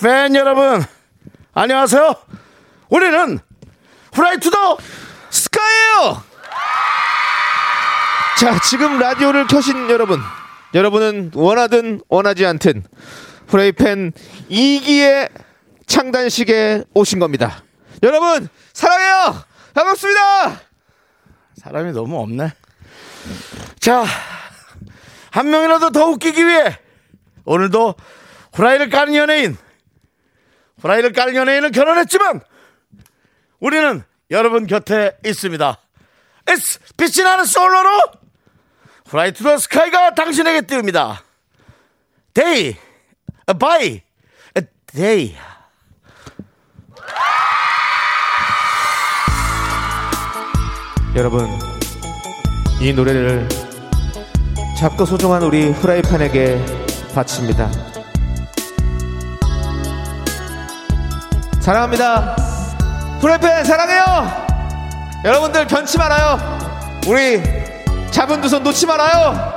[0.00, 0.82] 팬 여러분,
[1.52, 2.14] 안녕하세요.
[2.88, 3.38] 우리는
[4.14, 4.78] 후라이 투더
[5.28, 6.22] 스카이예요.
[8.38, 10.18] 자, 지금 라디오를 켜신 여러분.
[10.72, 12.84] 여러분은 원하든 원하지 않든
[13.46, 14.12] 후라이팬
[14.50, 15.28] 2기의
[15.86, 17.62] 창단식에 오신 겁니다.
[18.02, 19.44] 여러분, 사랑해요!
[19.74, 20.60] 반갑습니다!
[21.56, 22.54] 사람이 너무 없네.
[23.80, 24.04] 자,
[25.30, 26.78] 한 명이라도 더 웃기기 위해
[27.44, 27.96] 오늘도
[28.54, 29.58] 후라이를 까는 연예인,
[30.80, 32.40] 후라이를 까는 연예인은 결혼했지만
[33.58, 35.78] 우리는 여러분 곁에 있습니다.
[36.46, 38.00] It's 빛이 나는 솔로로
[39.06, 41.22] 후라이 투더 스카이가 당신에게 띄웁니다.
[43.58, 44.02] Day
[44.56, 45.36] by day.
[51.16, 51.48] 여러분,
[52.80, 53.48] 이 노래를
[54.78, 56.64] 작고 소중한 우리 프라이팬에게
[57.14, 57.89] 바칩니다.
[61.60, 62.36] 사랑합니다.
[63.20, 64.04] 프라이팬 사랑해요.
[65.24, 66.38] 여러분들 변치 말아요.
[67.06, 67.42] 우리
[68.10, 69.52] 잡은 두 손 놓지 말아요.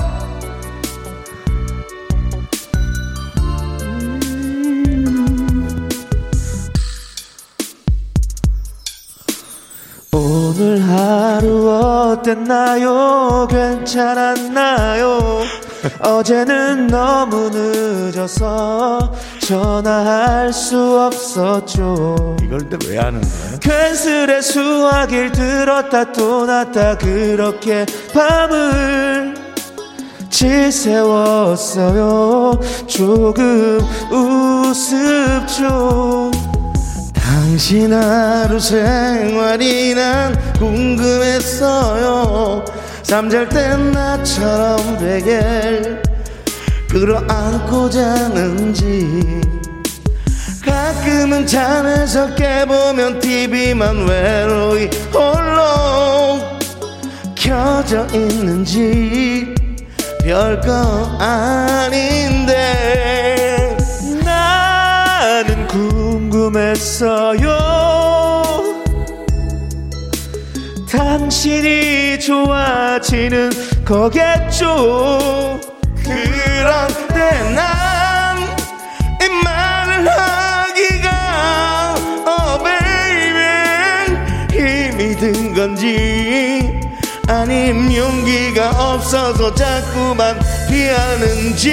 [10.11, 11.69] 오늘 하루
[12.11, 13.47] 어땠나요?
[13.49, 15.19] 괜찮았나요?
[15.99, 19.11] 어제는 너무 늦어서
[19.43, 22.37] 전화할 수 없었죠.
[22.41, 23.59] 이걸 근데 왜 하는 거야?
[23.59, 29.35] 괜스레 수화기를 들었다 또 놨다 그렇게 밤을
[30.29, 31.79] 지새웠어요
[32.87, 33.79] 조금
[34.11, 35.11] 우습죠
[37.13, 42.03] 당신 하루 생활이 난 궁금했어요
[43.03, 46.01] 잠잘 땐 나처럼 베개
[46.93, 49.41] 끌어안고 자는지
[50.63, 56.39] 가끔은 잠에서 깨보면 TV만 외로이 홀로
[57.33, 59.55] 켜져 있는지
[60.21, 60.71] 별거
[61.19, 62.55] 아닌데
[64.23, 67.41] 나는 궁금했어요.
[70.87, 73.49] 당신이 좋아지는
[73.83, 75.59] 거겠죠
[76.03, 78.53] 그런데 난
[79.21, 81.95] 이 말을 하기가
[82.27, 83.39] 어 베이비
[84.57, 86.79] 힘이 든 건지
[87.29, 90.37] 아님 용기가 없어서 자꾸만
[90.69, 91.69] 피하는지.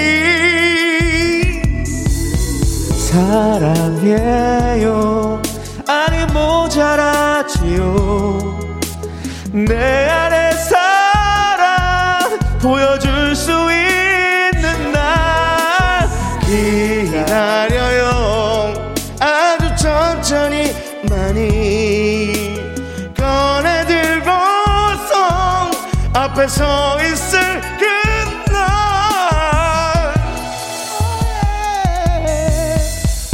[4.10, 5.42] 사랑해요.
[5.88, 7.88] 아니 모자라지요.
[9.52, 12.96] 내 안에 사랑 보여
[26.40, 27.38] 앞에 서 있을
[27.78, 28.54] 그날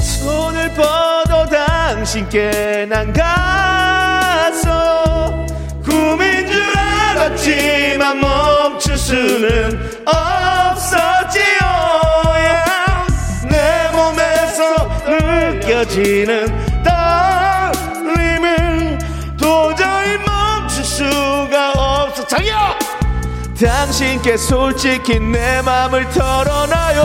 [0.03, 3.77] 손을 뻗어 당신께 난 가서
[5.85, 11.45] 꿈인 줄 알았지만 멈출 수는 없었지요
[12.35, 13.49] yeah.
[13.49, 16.66] 내 몸에서 느껴지는
[23.59, 27.03] 당신께 솔직히 내 맘을 털어놔요.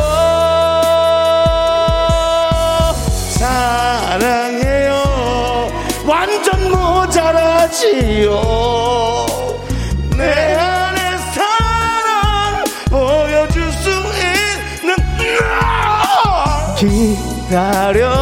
[3.39, 4.91] 사랑해요.
[6.05, 8.41] 완전 모자라지요.
[10.17, 14.95] 내 안에 사랑 보여줄 수 있는
[15.39, 18.19] 나 기다려요.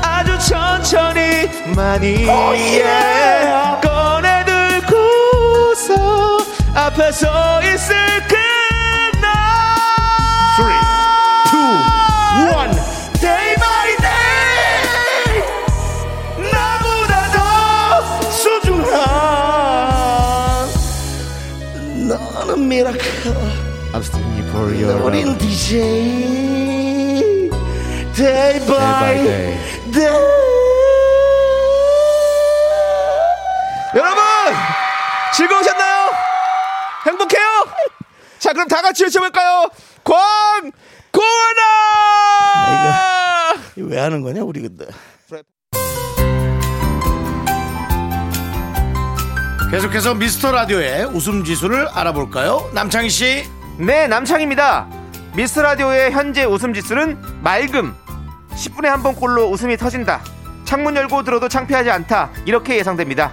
[0.00, 3.41] 아주 천천히 많이 yeah.
[7.11, 7.95] 서 있을
[8.27, 9.27] 그날
[12.55, 12.71] one
[13.19, 15.43] day by day
[16.51, 17.39] 나보다 더
[18.31, 18.97] 소중한
[22.07, 22.99] 너는 미라클
[23.93, 25.71] I'm singing for you 어린 DJ
[28.15, 29.57] day by day.
[29.91, 30.05] day.
[30.05, 30.30] 여
[38.62, 39.68] 그럼 다 같이 외쳐볼까요?
[40.04, 40.70] 광
[41.10, 41.62] 고원아
[43.76, 44.86] 이거 왜 하는 거냐 우리 근데.
[49.72, 52.70] 계속해서 미스터 라디오의 웃음 지수를 알아볼까요?
[52.74, 53.44] 남창희 씨.
[53.78, 54.86] 네 남창입니다
[55.34, 57.96] 미스 라디오의 현재 웃음 지수는 맑음
[58.54, 60.20] 10분에 한 번 꼴로 웃음이 터진다
[60.66, 63.32] 창문 열고 들어도 창피하지 않다 이렇게 예상됩니다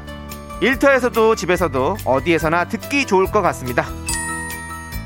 [0.62, 3.86] 일터에서도 집에서도 어디에서나 듣기 좋을 것 같습니다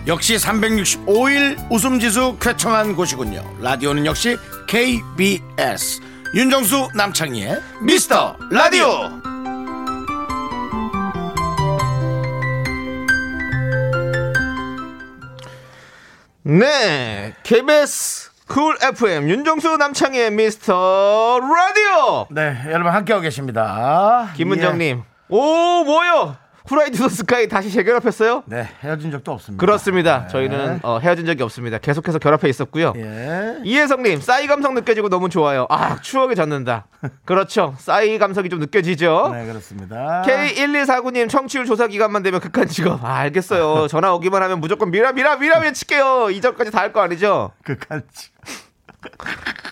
[0.05, 3.41] 역시 365일 웃음 지수 쾌청한 곳이군요.
[3.61, 6.01] 라디오는 역시 KBS.
[6.35, 9.21] 윤정수 남창희의 미스터 라디오.
[16.45, 24.29] 네 KBS 쿨 FM 윤정수 남창의 미스터 라디오 네, 여러분 함께하고 계십니다.
[24.35, 28.43] 김은정님 오 뭐요 후라이 투더 스카이 다시 재결합했어요?
[28.51, 28.55] 예.
[28.55, 29.59] 네, 헤어진 적도 없습니다.
[29.65, 30.27] 그렇습니다 네.
[30.29, 33.57] 저희는 어, 헤어진 적이 없습니다 계속해서 결합해 있었고요 예.
[33.63, 36.85] 이혜성님 싸이 감성 느껴지고 너무 좋아요 아 추억에 젖는다
[37.25, 40.23] 그렇죠 싸이 감성이 좀 느껴지죠 네, 그렇습니다.
[40.25, 45.35] K1249님 청취율 조사 기간만 되면 극한 직업 아, 알겠어요 전화 오기만 하면 무조건 미라 미라
[45.37, 48.31] 미라 외칠게요 이전까지 다 할 거 아니죠 극한 직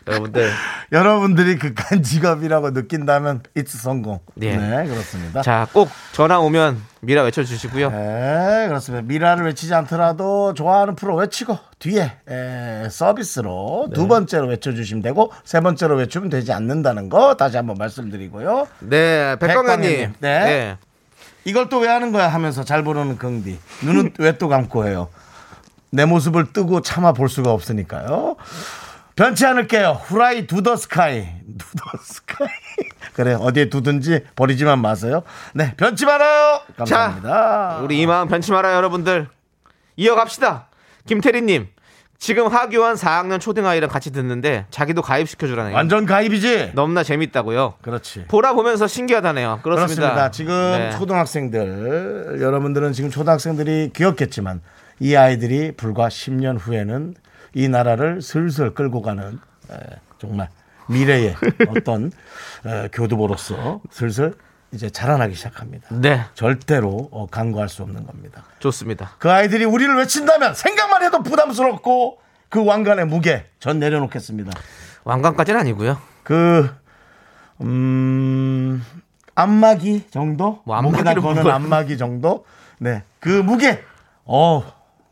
[0.07, 0.49] 여러분들
[0.91, 4.19] 여러분들이 극한 직업이라고 느낀다면 it's 성공.
[4.41, 4.55] 예.
[4.57, 5.41] 네, 그렇습니다.
[5.41, 9.05] 자 꼭 전화 오면 미라 외쳐주시고요 네, 그렇습니다.
[9.07, 13.95] 미라를 외치지 않더라도 좋아하는 프로 외치고 뒤에 에, 서비스로 네.
[13.95, 18.67] 두 번째로 외쳐주시면 되고 세 번째로 외치면 되지 않는다는 거 다시 한번 말씀드리고요.
[18.79, 20.13] 네 백광현님 백광현님.
[20.19, 20.77] 네.
[21.45, 25.09] 이걸 또 왜 하는 거야 하면서 잘 부르는 긍디 눈은 왜 또 감고 해요
[25.89, 28.35] 내 모습을 뜨고 참아 볼 수가 없으니까요
[29.15, 30.01] 변치 않을게요.
[30.05, 31.27] 후라이 두더 스카이.
[31.57, 32.47] 두더 스카이.
[33.13, 35.23] 그래 어디에 두든지 버리지만 마세요.
[35.53, 36.61] 네 변치 말아요!
[36.77, 37.79] 감사합니다.
[37.83, 39.27] 우리 이 마음 변치 말아요 여러분들.
[39.97, 40.67] 이어갑시다.
[41.07, 41.67] 김태리님
[42.17, 45.75] 지금 하교한 4학년 초등아이랑 같이 듣는데 자기도 가입시켜주라네요.
[45.75, 46.71] 완전 가입이지?
[46.75, 47.75] 너무나 재밌다고요.
[47.81, 48.25] 그렇지.
[48.27, 49.61] 보라 보면서 신기하다네요.
[49.63, 50.31] 그렇습니다, 그렇습니다.
[50.31, 50.91] 지금 네.
[50.91, 54.61] 초등학생들 여러분들은 지금 초등학생들이 귀엽겠지만
[54.99, 57.15] 이 아이들이 불과 10년 후에는
[57.53, 59.39] 이 나라를 슬슬 끌고 가는
[59.71, 59.75] 에,
[60.19, 60.49] 정말
[60.87, 61.35] 미래의
[61.69, 62.11] 어떤
[62.65, 64.33] 에, 교두보로서 슬슬
[64.73, 65.87] 이제 자라나기 시작합니다.
[65.91, 68.43] 네 절대로 어, 간과할 수 없는 겁니다.
[68.59, 72.19] 좋습니다 그 아이들이 우리를 외친다면 생각만 해도 부담스럽고
[72.49, 74.51] 그 왕관의 무게 전 내려놓겠습니다.
[75.03, 76.69] 왕관까지는 아니고요 그,
[77.61, 78.83] 음,
[79.35, 80.61] 안마기 정도?
[80.65, 82.45] 뭐 목에다 거는 뭘- 안마기 정도?
[82.79, 83.03] 네.
[83.19, 83.83] 그 무게.
[84.25, 84.63] 어,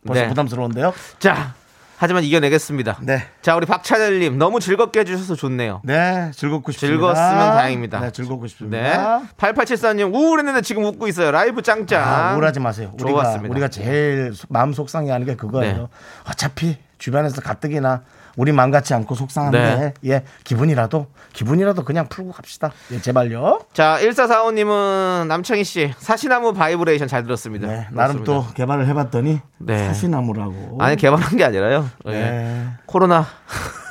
[0.06, 0.28] 벌써 네.
[0.30, 0.94] 부담스러운데요?
[1.20, 1.56] 자
[2.02, 3.24] 하지만 이겨내겠습니다 네.
[3.42, 6.96] 자 우리 박찬일님 너무 즐겁게 해주셔서 좋네요 네, 즐겁고 싶습니다.
[6.96, 8.00] 즐거웠으면 다행입니다.
[8.00, 8.48] 네, 즐겁고 네.
[8.48, 9.22] 싶습니다.
[9.38, 11.32] 8874님 우울했는데 지금 웃고 있어요.
[11.32, 12.02] 라이브 짱짱.
[12.02, 12.92] 아, 우울하지 마세요.
[12.94, 13.52] 우리가, 좋았습니다.
[13.52, 15.78] 우리가 제일 속- 마음 속상해 하는 게 그거예요.
[15.78, 15.88] 네.
[16.30, 18.04] 어차피 주변에서 가뜩이나
[18.40, 22.72] 우리 마음 같지 않고 속상한데, 예, 기분이라도, 기분이라도 그냥 풀고 갑시다.
[22.94, 23.66] 예, 제발요.
[23.74, 27.68] 자, 1445님은 남창희 씨 사시나무 바이브레이션 잘 들었습니다.
[27.68, 28.24] 네, 나름 그렇습니다.
[28.26, 29.88] 또 개발을 해봤더니, 네.
[29.88, 30.78] 사시나무라고.
[30.80, 31.90] 아니 개발한 게 아니라요.
[32.06, 32.12] 예.
[32.12, 32.68] 네.
[32.86, 33.26] 코로나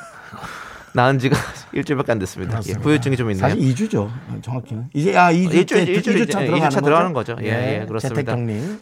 [0.95, 1.37] 나은 지가
[1.71, 2.59] 일주일밖에 안 됐습니다.
[2.69, 2.73] 예.
[2.73, 3.47] 후유증이 좀 있네요.
[3.47, 4.09] 사실 2주죠.
[4.41, 4.89] 정확히는.
[4.95, 7.35] 이제 아 2주 일주 때 일주 일주 2주차 예, 들어가는, 들어가는 거죠.
[7.43, 8.35] 예, 네, 예, 그렇습니다.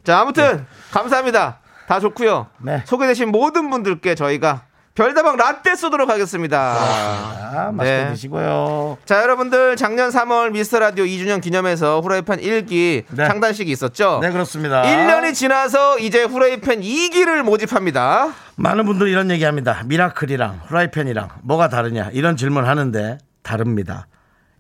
[0.06, 1.60] 자, 아무튼 감사합니다.
[1.88, 2.48] 다 좋고요.
[2.60, 2.84] 네.
[2.86, 4.67] 소개되신 모든 분들께 저희가
[4.98, 6.58] 별다방 라떼 쏘도록 하겠습니다.
[6.60, 8.10] 아, 맛있게 네.
[8.14, 8.98] 드시고요.
[9.06, 13.28] 자, 여러분들 작년 3월 미스터 라디오 2주년 기념해서 후라이팬 1기 네.
[13.28, 14.18] 창단식이 있었죠.
[14.24, 14.82] 네, 그렇습니다.
[14.82, 18.34] 1년이 지나서 이제 후라이팬 2기를 모집합니다.
[18.56, 19.84] 많은 분들이 이런 얘기합니다.
[19.86, 24.08] 미라클이랑 후라이팬이랑 뭐가 다르냐 이런 질문 하는데 다릅니다.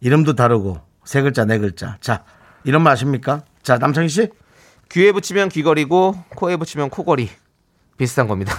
[0.02, 1.98] 이름도 다르고 세 글자 네 글자.
[2.00, 2.24] 자
[2.64, 3.42] 이런 말 아십니까?
[3.64, 4.30] 자 남창희 씨
[4.92, 7.28] 귀에 붙이면 귀걸이고 코에 붙이면 코걸이
[7.98, 8.54] 비슷한 겁니다.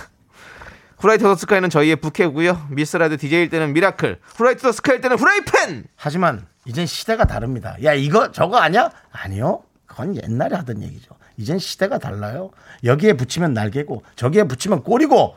[0.98, 2.68] 후라이 투더 스카이는 저희의 부캐고요.
[2.70, 5.84] 미스터 라디오 DJ일 때는 미라클, 후라이 투더 스카이일 때는 후라이팬.
[5.96, 7.76] 하지만 이젠 시대가 다릅니다.
[7.84, 8.90] 야 이거 저거 아니야?
[9.12, 9.62] 아니요.
[9.86, 11.16] 그건 옛날에 하던 얘기죠.
[11.36, 12.50] 이젠 시대가 달라요.
[12.84, 15.36] 여기에 붙이면 날개고 저기에 붙이면 꼬리고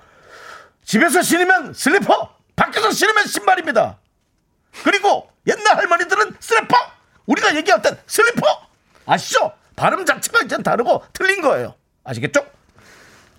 [0.84, 4.00] 집에서 신으면 슬리퍼 밖에서 신으면 신발입니다.
[4.84, 6.76] 그리고 옛날 할머니들은 슬리퍼
[7.28, 8.42] 우리가 얘기할 땐 슬리퍼
[9.06, 9.52] 아시죠?
[9.76, 11.76] 발음 자체가 이젠 다르고 틀린 거예요.
[12.04, 12.46] 아시겠죠?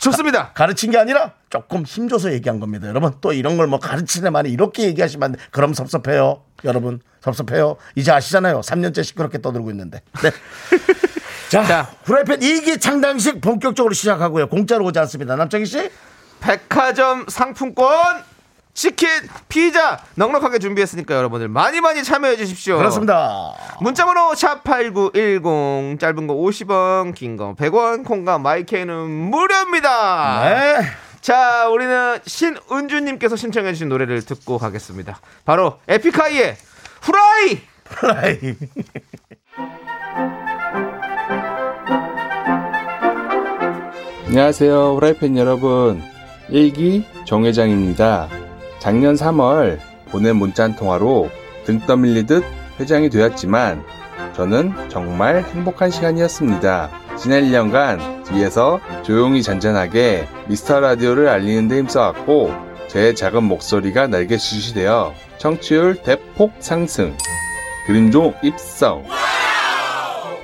[0.03, 0.53] 좋습니다.
[0.53, 2.89] 가르친 게 아니라 조금 힘줘서 얘기한 겁니다.
[2.89, 5.39] 여러분 또 이런 걸 뭐 가르치네 마네 이렇게 얘기하시면 안 돼.
[5.51, 6.43] 그럼 섭섭해요.
[6.65, 7.77] 여러분 섭섭해요.
[7.95, 8.61] 이제 아시잖아요.
[8.61, 10.03] 3년째 시끄럽게 떠들고 있는데.
[10.23, 10.31] 네.
[11.49, 11.91] 자, 자.
[12.05, 14.49] 후라이팬 2기 창단식 본격적으로 시작하고요.
[14.49, 15.37] 공짜로 오지 않습니다.
[15.37, 15.91] 남창희 씨?
[16.41, 18.25] 백화점 상품권
[18.75, 19.09] 치킨,
[19.49, 22.79] 피자 넉넉하게 준비했으니까 여러분들 많이 많이 참여해 주십시오.
[22.79, 23.53] 그렇습니다.
[23.81, 30.45] 문자번호 샵8910 짧은 거 50원 긴 거 100원 콩과 마이케이는 무료입니다.
[30.49, 30.87] 네.
[31.21, 35.21] 자 우리는 신은주님께서 신청해 주신 노래를 듣고 가겠습니다.
[35.45, 36.57] 바로 에픽하이의
[37.03, 38.57] 후라이 프라이.
[44.27, 44.95] 안녕하세요.
[44.95, 46.03] 후라이팬 여러분.
[46.49, 48.29] 일기 정회장입니다.
[48.83, 49.79] 작년 3월
[50.11, 51.31] 보낸 문자 한 통화로
[51.65, 52.43] 등 떠밀리듯
[52.81, 53.81] 회장이 되었지만
[54.35, 56.91] 저는 정말 행복한 시간이었습니다.
[57.17, 62.53] 지난 1년간 뒤에서 조용히 잔잔하게 미스터 라디오를 알리는 데 힘써왔고
[62.89, 67.17] 제 작은 목소리가 날개짓이 되어 청취율 대폭 상승
[67.87, 69.05] 그림종 입성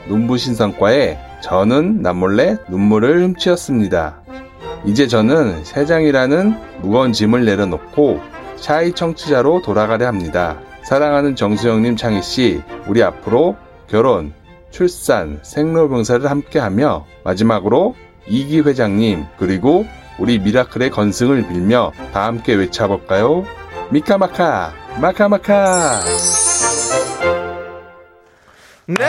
[0.07, 4.18] 눈부신 성과에 저는 남몰래 눈물을 훔치었습니다.
[4.85, 8.21] 이제 저는 세장이라는 무거운 짐을 내려놓고
[8.57, 10.59] 샤이 청취자로 돌아가려 합니다.
[10.85, 13.57] 사랑하는 정수영님, 창희씨, 우리 앞으로
[13.89, 14.33] 결혼,
[14.71, 17.95] 출산, 생로병사를 함께하며 마지막으로
[18.27, 19.87] 이기 회장님, 그리고
[20.19, 23.45] 우리 미라클의 건승을 빌며 다 함께 외쳐볼까요?
[23.91, 26.01] 미카마카, 마카마카!
[28.87, 29.05] 네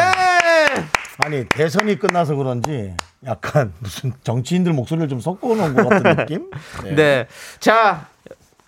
[1.20, 2.94] 아니 대선이 끝나서 그런지
[3.26, 6.50] 약간 무슨 정치인들 목소리를 좀 섞어 놓은 것 같은 느낌?
[6.96, 7.28] 네.
[7.60, 8.08] 자,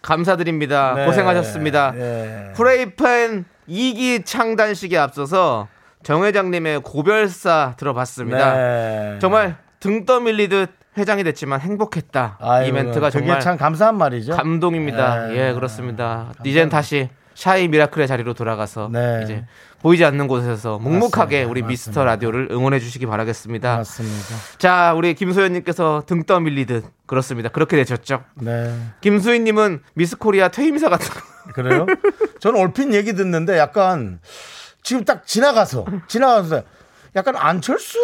[0.01, 0.93] 감사드립니다.
[0.95, 1.05] 네.
[1.05, 1.91] 고생하셨습니다.
[1.91, 2.53] 네.
[2.55, 5.67] 프레이팬 2기 창단식에 앞서서
[6.03, 8.53] 정 회장님의 고별사 들어봤습니다.
[8.53, 9.19] 네.
[9.21, 12.37] 정말 등 떠밀리듯 회장이 됐지만 행복했다.
[12.41, 14.35] 아이고, 이 멘트가 정말 참 감사한 말이죠.
[14.35, 15.27] 감동입니다.
[15.27, 15.37] 네.
[15.49, 16.33] 예, 그렇습니다.
[16.43, 17.09] 이젠 다시
[17.41, 19.21] shy 미라클의 자리로 돌아가서 네.
[19.23, 19.45] 이제
[19.81, 21.49] 보이지 않는 곳에서 묵묵하게 맞습니다.
[21.49, 23.77] 우리 미스터 라디오를 응원해 주시기 바라겠습니다.
[23.77, 24.35] 맞습니다.
[24.59, 27.49] 자, 우리 김소연님께서 등 떠밀리듯 그렇습니다.
[27.49, 28.23] 그렇게 되셨죠?
[28.35, 28.71] 네.
[29.01, 31.19] 김수희님은 미스 코리아 퇴임사 같은 거.
[31.55, 31.87] 그래요?
[32.41, 34.19] 저는 얼핏 얘기 듣는데 약간
[34.83, 36.61] 지금 딱 지나가서 지나가서
[37.13, 37.99] 약간 안철수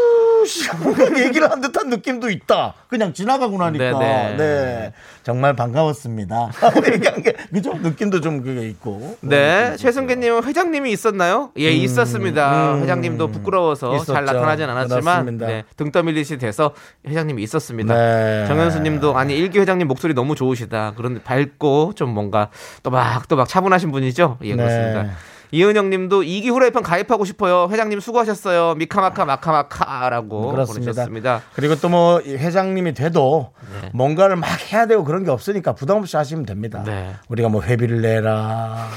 [0.45, 0.77] 씨가
[1.23, 2.73] 얘기를 한 듯한 느낌도 있다.
[2.89, 3.99] 그냥 지나가고 나니까.
[3.99, 4.37] 네네.
[4.37, 4.93] 네.
[5.23, 6.49] 정말 반가웠습니다.
[6.91, 7.73] 얘기한 게 그죠?
[7.73, 9.17] 느낌도 좀 그게 있고.
[9.21, 11.51] 네, 최승계님은 회장님이 있었나요?
[11.57, 12.75] 예, 있었습니다.
[12.75, 12.83] 음.
[12.83, 14.13] 회장님도 부끄러워서 있었죠.
[14.13, 15.37] 잘 나타나진 않았지만.
[15.37, 16.73] 네, 등 떠밀리시 돼서
[17.07, 17.93] 회장님이 있었습니다.
[17.93, 18.45] 네.
[18.47, 20.93] 정현수님도 아니 일기 회장님 목소리 너무 좋으시다.
[20.97, 22.49] 그런데 밝고 좀 뭔가
[22.83, 24.37] 또박또박 차분하신 분이죠.
[24.43, 24.55] 예, 네.
[24.57, 25.15] 그렇습니다.
[25.51, 27.67] 이은영님도 이기 후라이팬 가입하고 싶어요.
[27.71, 28.75] 회장님 수고하셨어요.
[28.75, 30.85] 미카마카 마카마카라고 그렇습니다.
[30.91, 31.41] 보내셨습니다.
[31.53, 33.51] 그리고 또 뭐 회장님이 돼도
[33.81, 33.89] 네.
[33.93, 36.83] 뭔가를 막 해야 되고 그런 게 없으니까 부담 없이 하시면 됩니다.
[36.85, 37.15] 네.
[37.29, 38.87] 우리가 뭐 회비를 내라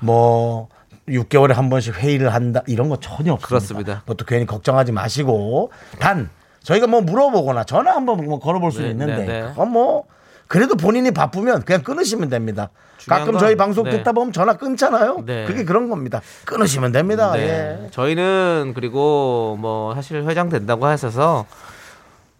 [0.00, 0.68] 뭐
[1.08, 3.48] 6개월에 한 번씩 회의를 한다 이런 거 전혀 없습니다.
[3.48, 4.00] 그렇습니다.
[4.00, 6.28] 그것도 괜히 걱정하지 마시고 단
[6.62, 9.42] 저희가 뭐 물어보거나 전화 한번 뭐 걸어볼 수 네, 있는데 네, 네.
[9.48, 10.04] 그건 뭐
[10.48, 12.70] 그래도 본인이 바쁘면 그냥 끊으시면 됩니다.
[13.08, 13.90] 가끔 건, 저희 방송 네.
[13.92, 15.22] 듣다 보면 전화 끊잖아요.
[15.26, 15.44] 네.
[15.46, 16.20] 그게 그런 겁니다.
[16.44, 17.32] 끊으시면 됩니다.
[17.34, 17.40] 네.
[17.84, 17.90] 예.
[17.90, 21.46] 저희는 그리고 뭐 사실 회장 된다고 하셔서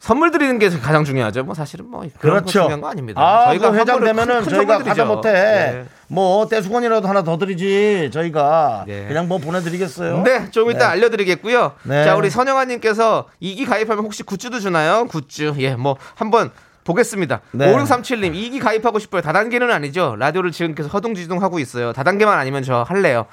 [0.00, 1.42] 선물 드리는 게 가장 중요하죠.
[1.44, 2.46] 뭐 사실은 뭐 그렇죠.
[2.50, 3.20] 중요한 거 아닙니다.
[3.20, 5.04] 아, 그 선물을 회장 큰- 되면은 큰 저희가 가자.
[5.04, 5.32] 못해.
[5.32, 5.84] 네.
[6.08, 8.10] 뭐 떼수건이라도 하나 더 드리지.
[8.12, 9.06] 저희가 네.
[9.08, 10.22] 그냥 뭐 보내드리겠어요.
[10.22, 10.84] 네, 좀 이따 네.
[10.84, 11.72] 알려드리겠고요.
[11.84, 12.04] 네.
[12.04, 15.06] 자, 우리 선영아님께서 이기 가입하면 혹시 굿즈도 주나요?
[15.08, 15.54] 굿즈.
[15.58, 16.50] 예, 뭐 한번
[16.86, 17.40] 보겠습니다.
[17.52, 17.74] 네.
[17.74, 19.20] 5637님, 이기 가입하고 싶어요.
[19.20, 20.16] 다단계는 아니죠.
[20.18, 21.92] 라디오를 지금 계속 허둥지둥 하고 있어요.
[21.92, 23.26] 다단계만 아니면 저 할래요.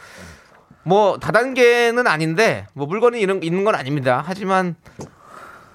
[0.84, 4.22] 뭐 다단계는 아닌데 뭐 물건이 이런 있는 건 아닙니다.
[4.26, 4.76] 하지만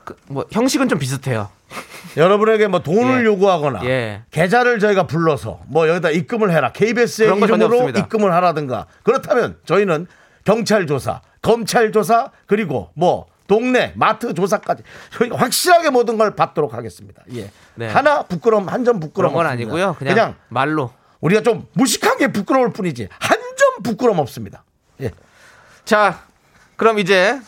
[0.04, 1.48] 그, 뭐 형식은 좀 비슷해요.
[2.16, 3.24] 여러분에게 뭐 돈을 예.
[3.24, 4.22] 요구하거나 예.
[4.30, 6.72] 계좌를 저희가 불러서 뭐 여기다 입금을 해라.
[6.72, 7.90] KBS의 이름으로.
[7.90, 8.86] 입금을 하라든가.
[9.02, 10.06] 그렇다면 저희는
[10.44, 17.22] 경찰 조사, 검찰 조사 그리고 뭐 동네 마트 조사까지 저희가 확실하게 모든 걸 받도록 하겠습니다.
[17.34, 17.50] 예.
[17.74, 17.88] 네.
[17.88, 19.72] 하나 부끄럼 한점 부끄럼 그런 건 없습니다.
[19.72, 19.94] 아니고요.
[19.98, 20.92] 그냥, 그냥 말로.
[21.20, 24.62] 우리가 좀 무식하게 부끄러울 뿐이지 한 점 부끄럼 없습니다.
[25.00, 25.10] 예.
[25.84, 26.22] 자,
[26.76, 27.40] 그럼 이제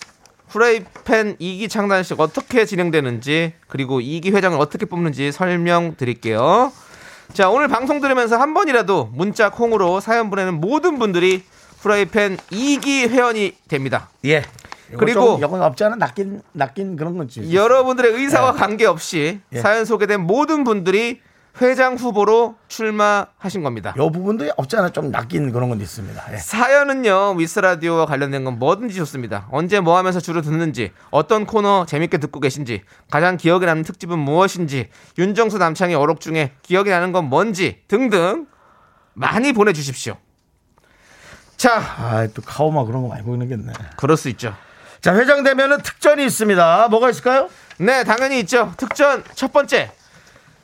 [0.49, 6.73] 프라이팬 2기 창단식 어떻게 진행되는지 그리고 2기 회장을 어떻게 뽑는지 설명드릴게요.
[7.33, 11.45] 자, 오늘 방송 들으면서 한 번이라도 문자 콩으로 사연 보내는 모든 분들이
[11.83, 14.11] 프라이팬 2기 회원이 됩니다.
[14.25, 14.43] 예.
[14.99, 17.53] 그리고- 이건 없지 않아 낚인 낚인 그런 건지.
[17.55, 19.59] 여러분들의 의사와 관계없이 예.
[19.61, 21.21] 사연 소개된 모든 분들이
[21.61, 23.93] 회장 후보로 출마하신 겁니다.
[23.97, 26.33] 요 부분도 없지 않아 좀 낚인 그런 건 있습니다.
[26.33, 26.37] 예.
[26.37, 32.39] 사연은요 미스라디오와 관련된 건 뭐든지 좋습니다 언제 뭐 하면서 주로 듣는지 어떤 코너 재밌게 듣고
[32.39, 38.47] 계신지 가장 기억에 남는 특집은 무엇인지 윤정수 남창의 어록 중에 기억에 나는 건 뭔지 등등
[39.15, 40.17] 많이 보내주십시오
[41.57, 43.73] 자 아, 또 카오마 그런 거 많이 보이는겠네.
[43.97, 44.55] 그럴 수 있죠
[45.01, 46.89] 자, 회장 되면은 특전이 있습니다.
[46.89, 47.49] 뭐가 있을까요?
[47.79, 49.91] 네 당연히 있죠 특전 첫 번째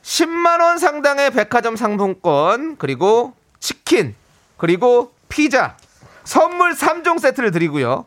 [0.03, 4.13] 10만 원 상당의 백화점 상품권 그리고 치킨
[4.57, 5.75] 그리고 피자
[6.23, 8.05] 선물 3종 세트를 드리고요.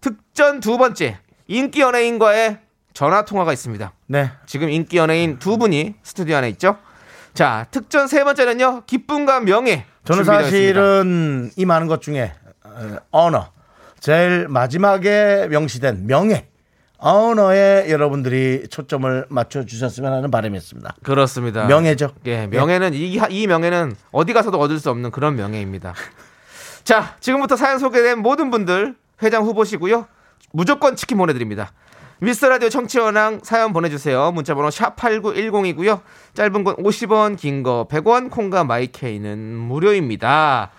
[0.00, 2.58] 특전 두 번째 인기 연예인과의
[2.92, 3.92] 전화 통화가 있습니다.
[4.08, 4.30] 네.
[4.46, 6.76] 지금 인기 연예인 두 분이 스튜디오 안에 있죠.
[7.32, 8.82] 자, 특전 세 번째는요.
[8.86, 9.86] 기쁨과 명예.
[10.04, 10.80] 저는 준비되어 있습니다.
[10.80, 13.50] 사실은 이 많은 것 중에 어, 언어
[14.02, 16.48] 제일 마지막에 명시된 명예
[16.98, 20.96] 언어에 여러분들이 초점을 맞춰 주셨으면 하는 바람이었습니다.
[21.04, 21.66] 그렇습니다.
[21.66, 22.10] 명예죠.
[22.26, 25.94] 예, 명예는 이, 이 명예는 어디 가서도 얻을 수 없는 그런 명예입니다.
[26.82, 30.06] 자, 지금부터 사연 소개된 모든 분들 회장 후보시고요.
[30.52, 31.70] 무조건 치킨 보내드립니다.
[32.18, 34.32] 미스터 라디오 청취원랑 사연 보내주세요.
[34.32, 36.00] 문자번호 샵 8910이고요.
[36.34, 40.72] 짧은 건 50원, 긴 거 100원, 콩과 마이케이는 무료입니다.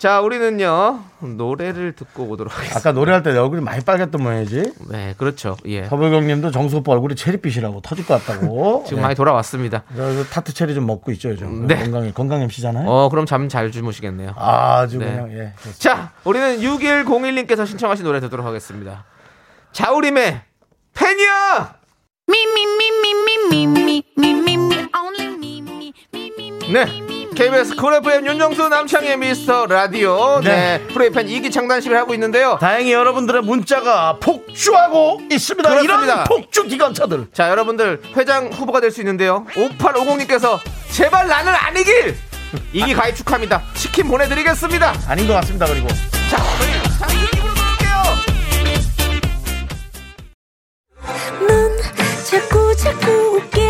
[0.00, 0.98] 자, 우리는요,
[1.36, 2.78] 노래를 듣고 오도록 하겠습니다.
[2.78, 4.72] 아까 노래할 때내 얼굴이 많이 빨갰던 모양이지.
[4.88, 5.58] 네, 그렇죠.
[5.66, 5.84] 예.
[5.84, 8.84] 서불경님도 정수 오빠 얼굴이 체리빛이라고 터질 것 같다고.
[8.86, 9.02] 지금 예.
[9.02, 9.82] 많이 돌아왔습니다.
[9.94, 11.66] 저 타트 체리 좀 먹고 있죠 요즘.
[11.66, 11.76] 네.
[11.82, 12.88] 건강해 건강 MC잖아요.
[12.88, 14.32] 어, 그럼 잠 잘 주무시겠네요.
[14.38, 15.04] 아주 네.
[15.04, 15.52] 그냥 예.
[15.56, 15.78] 좋습니다.
[15.78, 19.04] 자, 우리는 6101님께서 신청하신 노래 듣도록 하겠습니다.
[19.72, 20.40] 자우림의
[20.94, 21.74] 팬이야!
[24.94, 25.92] Only.
[26.72, 27.09] 네.
[27.40, 30.42] KBS 쿨 FM 윤정수 남창희의 미스터 라디오.
[30.44, 30.78] 네.
[30.78, 30.86] 네.
[30.92, 32.58] 프라이팬 이기 창단식을 하고 있는데요.
[32.60, 35.66] 다행히 여러분들의 문자가 폭주하고 있습니다.
[35.66, 36.04] 그렇습니다.
[36.04, 37.28] 이런 폭주 기관차들.
[37.32, 39.46] 자, 여러분들 회장 후보가 될 수 있는데요.
[39.54, 40.58] 5850님께서
[40.90, 42.14] 제발 나는 아니길!
[42.74, 43.62] 이기 가입 축하합니다.
[43.72, 44.92] 치킨 보내드리겠습니다.
[45.08, 45.64] 아닌 것 같습니다.
[45.64, 45.88] 그리고
[46.30, 47.50] 자, 저희 잠시 입으로.
[51.48, 51.78] 넌
[52.28, 53.69] 자꾸 자꾸 웃게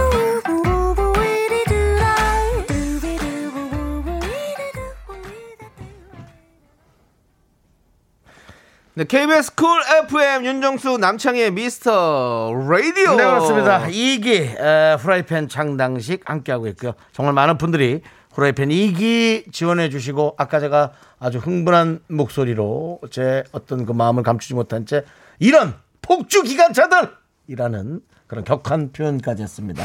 [8.93, 9.67] 네, KBS 쿨
[10.03, 13.15] FM 윤정수 남창희의 미스터 라디오.
[13.15, 13.87] 네 그렇습니다.
[13.87, 16.93] 이기 에, 후라이팬 창단식 함께하고 있고요.
[17.13, 18.01] 정말 많은 분들이
[18.33, 24.85] 후라이팬 2기 지원해 주시고 아까 제가 아주 흥분한 목소리로 제 어떤 그 마음을 감추지 못한
[24.85, 25.05] 채
[25.39, 29.83] 이런 폭주 기관차들이라는 그런 격한 표현까지 했습니다.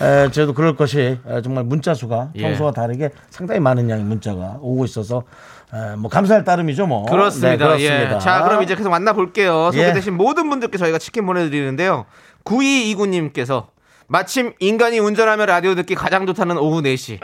[0.00, 2.42] 에, 저도 그럴 것이 에, 정말 문자 수가 예.
[2.42, 5.24] 평소와 다르게 상당히 많은 양의 문자가 오고 있어서
[5.74, 7.04] 에, 뭐 감사할 따름이죠 뭐.
[7.06, 7.50] 그렇습니다.
[7.50, 8.16] 네, 그렇습니다.
[8.16, 8.18] 예.
[8.20, 9.70] 자, 그럼 이제 계속 만나볼게요.
[9.74, 9.78] 예.
[9.78, 12.06] 소개되신 모든 분들께 저희가 치킨 보내드리는데요.
[12.44, 13.68] 9229님께서
[14.06, 17.18] 마침 인간이 운전하며 라디오 듣기 가장 좋다는 오후 4시.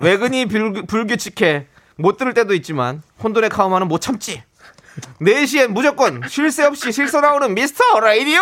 [0.00, 1.66] 외근이 불, 불규칙해.
[1.96, 4.42] 못 들을 때도 있지만 혼돈의 카우마는 못 참지.
[5.20, 8.40] 4시엔 무조건 쉴 새 없이 실서 나오는 미스터 라디오!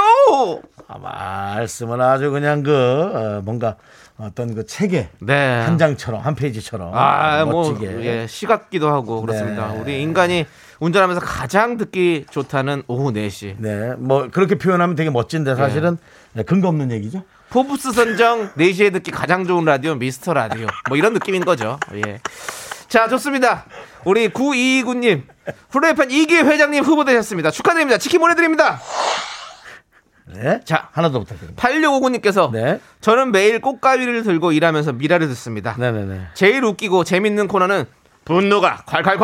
[0.86, 3.76] 아, 말씀은 아주 그냥 그 어, 뭔가
[4.22, 5.60] 어떤 그 책의 네.
[5.60, 9.72] 한 장처럼 한 페이지처럼 아, 뭐, 멋지게 예, 시 같기도 하고 그렇습니다.
[9.72, 9.80] 네.
[9.80, 10.46] 우리 인간이
[10.78, 13.56] 운전하면서 가장 듣기 좋다는 오후 4시.
[13.58, 15.98] 네, 뭐 그렇게 표현하면 되게 멋진데 사실은
[16.34, 17.24] 네, 근거 없는 얘기죠.
[17.50, 22.18] 포브스 선정 4시에 듣기 가장 좋은 라디오 미스터 라디오 뭐 이런 느낌인 거죠 예.
[22.88, 23.66] 자 좋습니다
[24.06, 25.24] 우리 9229님
[25.70, 28.80] 프라이팬 2기 회장님 후보되셨습니다 축하드립니다 치킨 보내드립니다
[30.34, 30.88] 네, 자.
[30.92, 31.62] 하나 더 부탁드립니다.
[31.62, 36.20] 8659님께서 네, 저는 매일 꽃가위를 들고 일하면서 미라를 듣습니다 네, 네, 네.
[36.34, 37.84] 제일 웃기고 재밌는 코너는
[38.24, 39.22] 분노가 콸콸콸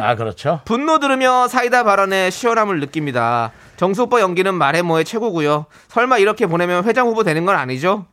[0.00, 0.60] 아 그렇죠.
[0.64, 6.84] 분노 들으며 사이다 발언에 시원함을 느낍니다 정수 오빠 연기는 말해 뭐해 최고고요 설마 이렇게 보내면
[6.84, 8.06] 회장 후보 되는 건 아니죠?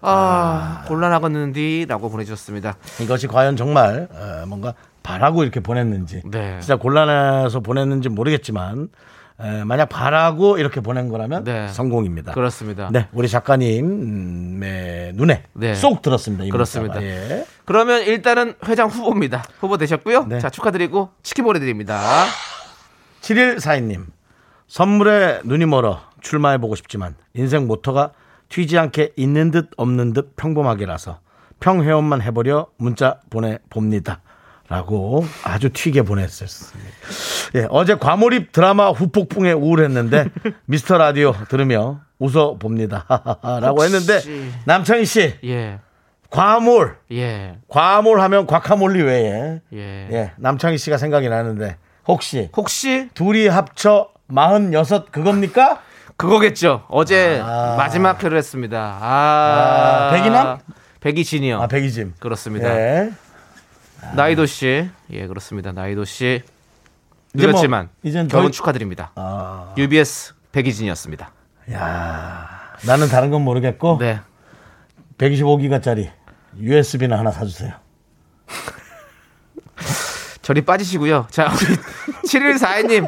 [0.00, 4.74] 아, 곤란하겠는디라고 보내주셨습니다 이것이 과연 정말 어, 뭔가
[5.04, 6.58] 바라고 이렇게 보냈는지, 네.
[6.60, 8.88] 진짜 곤란해서 보냈는지 모르겠지만
[9.40, 11.68] 에, 만약 바라고 이렇게 보낸 거라면 네.
[11.68, 12.32] 성공입니다.
[12.32, 12.88] 그렇습니다.
[12.92, 15.74] 네, 우리 작가님의 눈에 네.
[15.74, 16.44] 쏙 들었습니다.
[16.44, 17.02] 이 그렇습니다.
[17.02, 17.44] 예.
[17.64, 19.44] 그러면 일단은 회장 후보입니다.
[19.58, 20.26] 후보 되셨고요.
[20.26, 20.38] 네.
[20.38, 22.00] 자, 축하드리고 치킨 보내드립니다.
[23.22, 24.06] 7142님
[24.68, 28.12] 선물에 눈이 멀어 출마해 보고 싶지만 인생 모토가
[28.48, 31.18] 튀지 않게 있는 듯 없는 듯 평범하게라서
[31.60, 34.20] 평회원만 해보려 문자 보내 봅니다.
[34.68, 36.90] 라고 아주 튀게 보냈었습니다.
[37.56, 40.26] 예, 어제 과몰입 드라마 후폭풍에 우울했는데
[40.66, 43.04] 미스터 라디오 들으며 웃어 봅니다.
[43.60, 44.20] 라고 했는데
[44.64, 45.80] 남창희 씨 예,
[46.30, 50.08] 과몰 예, 과몰 하면 곽하몰리 외에 예.
[50.10, 51.76] 예, 남창희 씨가 생각이 나는데
[52.08, 55.82] 혹시 혹시 둘이 합쳐 46 그겁니까?
[56.16, 56.84] 그거겠죠?
[56.88, 57.74] 어제 아.
[57.76, 58.98] 마지막 회를 했습니다.
[59.00, 60.58] 아, 아, 백이남?
[61.00, 61.60] 백이진이요.
[61.60, 62.14] 아, 백이짐.
[62.20, 62.74] 그렇습니다.
[62.74, 63.10] 예.
[64.14, 65.72] 나이도 씨, 예, 그렇습니다.
[65.72, 66.42] 나이도 씨.
[67.34, 67.88] 이제 뭐, 늦었지만
[68.28, 69.10] 결혼 더- 축하드립니다.
[69.16, 71.32] 아, UBS 백이진이었습니다.
[71.72, 74.20] 야 나는 다른 건 모르겠고 네.
[75.18, 76.10] 125기가짜리
[76.58, 77.72] USB는 하나 사주세요.
[80.42, 81.26] 저리 빠지시고요.
[81.30, 81.76] 자, 우리
[82.28, 83.06] 7142님,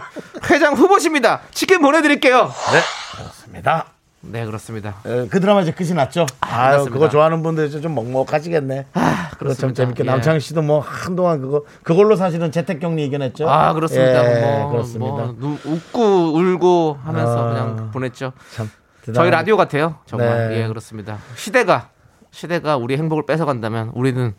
[0.50, 1.42] 회장 후보십니다.
[1.52, 2.46] 치킨 보내드릴게요.
[2.72, 2.80] 네,
[3.18, 3.86] 그렇습니다.
[4.30, 4.96] 네, 그렇습니다.
[5.06, 6.26] 에, 그 드라마 이제 끝이 났죠.
[6.40, 6.92] 아유, 맞습니다.
[6.94, 8.86] 그거 좋아하는 분들 이제 좀 먹먹하시겠네.
[8.92, 9.74] 그거 참 그렇습니다.
[9.82, 10.06] 재밌게 예.
[10.06, 13.48] 남창희 씨도 뭐 한동안 그거 그걸로 사실은 재택격리 이겨냈죠.
[13.48, 14.24] 아, 그렇습니다.
[14.24, 15.12] 예, 뭐, 그렇습니다.
[15.14, 17.48] 뭐, 누- 웃고 울고 하면서 아.
[17.50, 18.32] 그냥 보냈죠.
[18.54, 18.70] 참
[19.12, 19.96] 저희 대단한- 라디오 같아요.
[20.06, 20.48] 정말.
[20.50, 20.62] 네.
[20.62, 21.18] 예, 그렇습니다.
[21.36, 21.90] 시대가,
[22.30, 24.34] 시대가 우리 행복을 뺏어간다면 우리는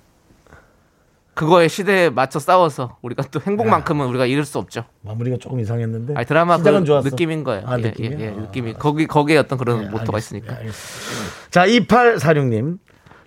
[1.38, 4.86] 그거에 시대에 맞춰 싸워서 우리가 또 행복만큼은 우리가 잃을 수 없죠.
[5.02, 6.16] 마무리가 조금 이상했는데.
[6.16, 7.08] 아니, 드라마 그 좋았어.
[7.08, 7.64] 느낌인 거예요.
[7.68, 8.20] 아, 예, 느낌이요?
[8.20, 8.32] 예, 예, 아.
[8.32, 8.74] 느낌이.
[8.74, 10.48] 거기, 거기에 어떤 그런 네, 모토가 알겠습니다.
[10.48, 10.54] 있으니까.
[10.54, 11.50] 예, 알겠습니다.
[11.52, 12.80] 자, 2846님.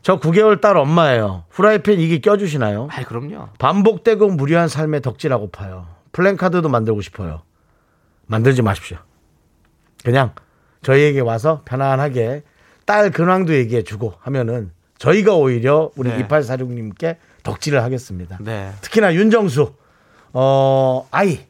[0.02, 1.44] 저 9개월 딸 엄마예요.
[1.50, 2.88] 후라이팬 이게 껴주시나요?
[2.90, 3.50] 아이, 그럼요.
[3.58, 5.86] 반복되고 무료한 삶의 덕질하고 파요.
[6.10, 7.42] 플랜카드도 만들고 싶어요.
[8.26, 8.98] 만들지 마십시오.
[10.02, 10.32] 그냥
[10.82, 12.42] 저희에게 와서 편안하게
[12.86, 16.26] 딸 근황도 얘기해 주고 하면은 저희가 오히려 우리 네.
[16.26, 18.38] 2846님께 덕질을 하겠습니다.
[18.40, 18.70] 네.
[18.80, 19.74] 특히나 윤정수
[20.32, 21.40] 어 아이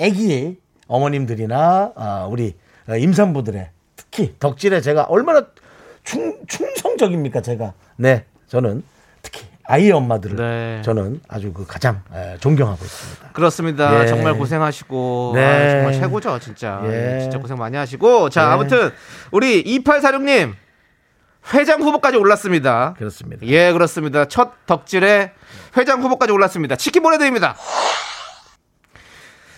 [0.00, 2.54] 아기 어머님들이나 아, 우리
[2.88, 5.46] 임산부들의 특히 덕질에 제가 얼마나
[6.02, 8.82] 충, 충성적입니까 제가 네 저는
[9.22, 10.82] 특히 아이 엄마들을 네.
[10.84, 13.32] 저는 아주 그 가장 에, 존경하고 있습니다.
[13.32, 14.02] 그렇습니다.
[14.02, 14.06] 예.
[14.06, 15.42] 정말 고생하시고 네.
[15.42, 16.82] 아, 정말 최고죠, 진짜.
[16.84, 17.16] 예.
[17.16, 18.52] 예, 진짜 고생 많이 하시고 자 네.
[18.52, 18.90] 아무튼
[19.30, 20.52] 우리 2846님
[21.52, 22.94] 회장 후보까지 올랐습니다.
[22.96, 23.46] 그렇습니다.
[23.46, 24.24] 예, 그렇습니다.
[24.26, 25.32] 첫 덕질에
[25.76, 26.76] 회장 후보까지 올랐습니다.
[26.76, 27.56] 치킨 보내드립니다.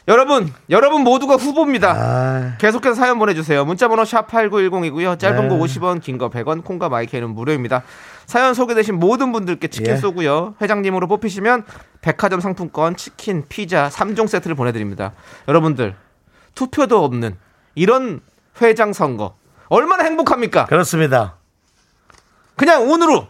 [0.09, 1.91] 여러분, 여러분 모두가 후보입니다.
[1.97, 3.65] 아, 계속해서 사연 보내주세요.
[3.65, 5.19] 문자번호 샵 8910이고요.
[5.19, 5.49] 짧은 네.
[5.49, 7.83] 거 50원, 긴 거 100원, 콩과 마이크는 무료입니다.
[8.25, 9.97] 사연 소개되신 모든 분들께 치킨 예.
[9.97, 10.55] 쏘고요.
[10.63, 11.65] 회장님으로 뽑히시면
[12.03, 15.13] 백화점 상품권, 치킨, 피자 3종 세트를 보내드립니다.
[15.49, 15.97] 여러분들,
[16.55, 17.37] 투표도 없는
[17.75, 18.21] 이런
[18.63, 19.35] 회장 선거.
[19.69, 20.67] 얼마나 행복합니까?
[20.67, 21.35] 그렇습니다.
[22.57, 23.29] 그냥 운으로.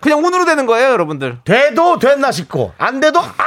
[0.00, 1.38] 그냥 운으로 되는 거예요, 여러분들.
[1.44, 3.44] 돼도 됐나 싶고 안 돼도 아무런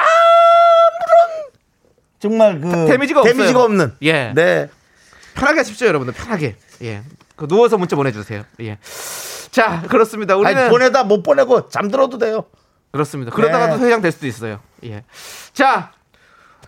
[2.19, 3.59] 정말 그 데미지가 없어요.
[3.59, 4.33] 없는 예.
[4.33, 4.69] 네
[5.35, 6.15] 편하게 하십시오, 여러분들.
[6.15, 6.55] 편하게.
[6.81, 7.03] 예.
[7.35, 8.43] 그 누워서 문자 보내 주세요.
[8.61, 8.79] 예.
[9.51, 10.35] 자, 그렇습니다.
[10.35, 12.45] 우리는 아니, 보내다 못 보내고 잠들어도 돼요.
[12.91, 13.31] 그렇습니다.
[13.31, 13.85] 그러다가도 네.
[13.85, 14.59] 회장 될 수도 있어요.
[14.83, 15.03] 예.
[15.53, 15.91] 자,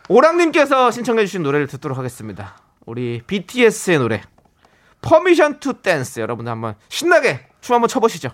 [0.07, 2.57] 오랑님께서 신청해주신 노래를 듣도록 하겠습니다.
[2.85, 4.21] 우리 BTS의 노래
[5.01, 8.29] Permission to Dance 여러분들 한번 신나게 춤 한번 춰보시죠.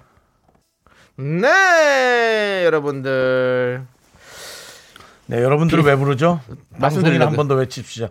[1.17, 3.85] 네, 여러분들.
[5.27, 6.41] 네, 여러분들은 왜 부르죠?
[6.47, 7.27] 방송이나 말씀드리려고요.
[7.27, 8.09] 한번 더 외칩시오.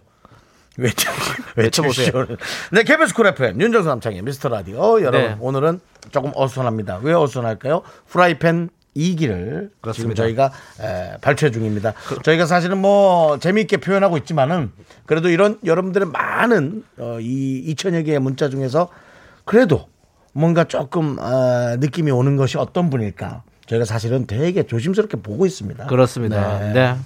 [0.76, 1.10] 외쳐,
[1.54, 2.26] 외쳐보세요.
[2.72, 5.00] 네, KBS 쿨 FM, 윤정수 남창희의 미스터 라디오.
[5.02, 5.36] 여러분, 네.
[5.38, 6.98] 오늘은 조금 어수선합니다.
[7.02, 7.82] 왜 어수선할까요?
[8.08, 10.22] 프라이팬 2기를 지금 그렇습니다.
[10.22, 11.94] 저희가 에, 발췌 중입니다.
[12.22, 14.72] 저희가 사실은 뭐 재미있게 표현하고 있지만은
[15.06, 18.88] 그래도 이런 여러분들의 많은 어, 이 2천여 개의 문자 중에서
[19.44, 19.88] 그래도
[20.34, 23.42] 뭔가 조금 어, 느낌이 오는 것이 어떤 분일까?
[23.66, 25.86] 저희가 사실은 되게 조심스럽게 보고 있습니다.
[25.86, 26.58] 그렇습니다.
[26.58, 26.72] 네.
[26.72, 26.96] 네.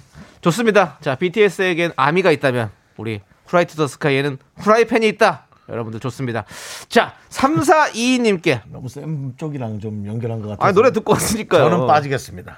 [0.41, 0.97] 좋습니다.
[0.99, 5.45] 자, BTS에겐 아미가 있다면 우리 후라이트 더 스카이에는 후라이팬이 있다.
[5.69, 6.45] 여러분들 좋습니다.
[6.89, 10.67] 자, 3422님께 너무 센 쪽이랑 좀 연결한 것 같아서.
[10.67, 11.69] 아 노래 듣고 왔으니까요.
[11.69, 12.57] 저는 빠지겠습니다.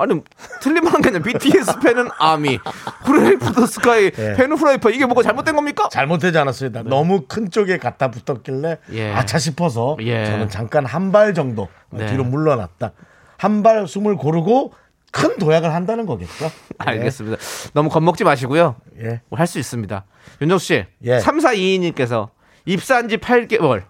[0.00, 0.20] 아니
[0.60, 2.58] 틀림한 게 아니라 BTS 팬은 아미,
[3.04, 4.34] 후라이팬 더 스카이 네.
[4.34, 5.88] 팬은 후라이팬 이게 뭐가 잘못된 겁니까?
[5.90, 6.82] 잘못되지 않았습니다.
[6.84, 8.96] 너무 큰 쪽에 갖다 붙었길래 네.
[8.96, 9.12] 예.
[9.12, 10.24] 아차 싶어서 예.
[10.24, 12.06] 저는 잠깐 한 발 정도 네.
[12.06, 12.92] 뒤로 물러났다.
[13.36, 14.72] 한 발 숨을 고르고
[15.12, 16.50] 큰 도약을 한다는 거겠죠.
[16.78, 17.36] 알겠습니다.
[17.74, 18.76] 너무 겁먹지 마시고요.
[19.02, 19.20] 예.
[19.32, 20.04] 할 수 있습니다.
[20.40, 21.18] 윤정수 씨, 예.
[21.18, 22.28] 3422님께서
[22.64, 23.82] 입사한 지 8개월,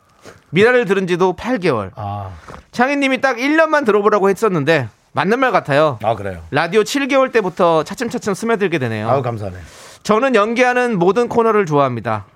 [0.50, 1.90] 미라를 들은 지도 8개월.
[1.96, 2.30] 아,
[2.72, 5.98] 창희님이 딱 1년만 들어보라고 했었는데 맞는 말 같아요.
[6.02, 6.42] 아 그래요.
[6.50, 9.08] 라디오 7개월 때부터 차츰차츰 스며들게 되네요.
[9.08, 9.56] 아우 감사네.
[10.02, 12.26] 저는 연기하는 모든 코너를 좋아합니다.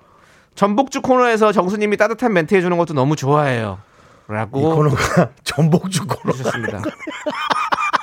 [0.55, 3.79] 전복주 코너에서 정수님이 따뜻한 멘트 해주는 것도 너무 좋아해요.
[4.27, 6.33] 라고 이 코너가 전복주 코너.
[6.33, 6.81] 해주셨습니다.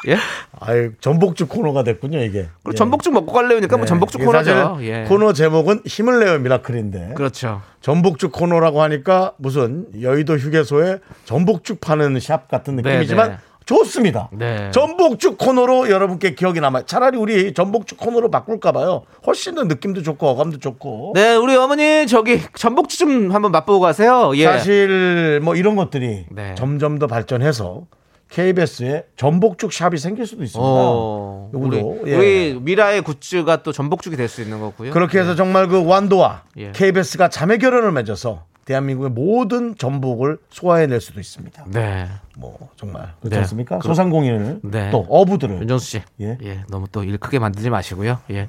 [0.09, 0.17] 예?
[0.61, 2.49] 아유 전복주 코너가 됐군요 이게.
[2.63, 2.75] 그리고 예.
[2.75, 3.87] 전복죽 먹고 갈래요니까 뭐 예.
[3.87, 4.79] 전복죽 코너죠.
[4.83, 5.05] 예.
[5.09, 7.15] 코너 제목은 힘을 내요 미라클인데.
[7.15, 7.63] 그렇죠.
[7.81, 13.37] 전복죽 코너라고 하니까 무슨 여의도 휴게소에 전복죽 파는 샵 같은 느낌이지만 네.
[13.79, 14.29] 좋습니다.
[14.33, 14.71] 네.
[14.73, 16.85] 전복죽 코너로 여러분께 기억이 남아요.
[16.87, 19.03] 차라리 우리 전복죽 코너로 바꿀까봐요.
[19.27, 21.13] 훨씬 더 느낌도 좋고 어감도 좋고.
[21.15, 24.33] 네, 우리 어머니 저기 전복죽 좀 한번 맛보고 가세요.
[24.37, 24.45] 예.
[24.45, 26.55] 사실 뭐 이런 것들이 네.
[26.57, 27.83] 점점 더 발전해서
[28.31, 30.67] KBS에 전복죽 샵이 생길 수도 있습니다.
[30.67, 32.17] 어, 우리, 예.
[32.17, 34.91] 우리 미라의 굿즈가 또 전복죽이 될 수 있는 거고요.
[34.93, 36.73] 그렇게 해서 정말 그 완도와 예.
[36.73, 41.65] KBS가 자매 결연을 맺어서 대한민국의 모든 전복을 소화해낼 수도 있습니다.
[41.69, 42.09] 네.
[42.37, 43.39] 뭐 정말 그렇지 네.
[43.41, 43.79] 않습니까?
[43.79, 44.91] 그- 소상공인을 네.
[44.91, 46.03] 또 어부들을 윤정수 씨.
[46.21, 46.39] 예.
[46.43, 46.63] 예.
[46.69, 48.19] 너무 또 일 크게 만들지 마시고요.
[48.31, 48.49] 예.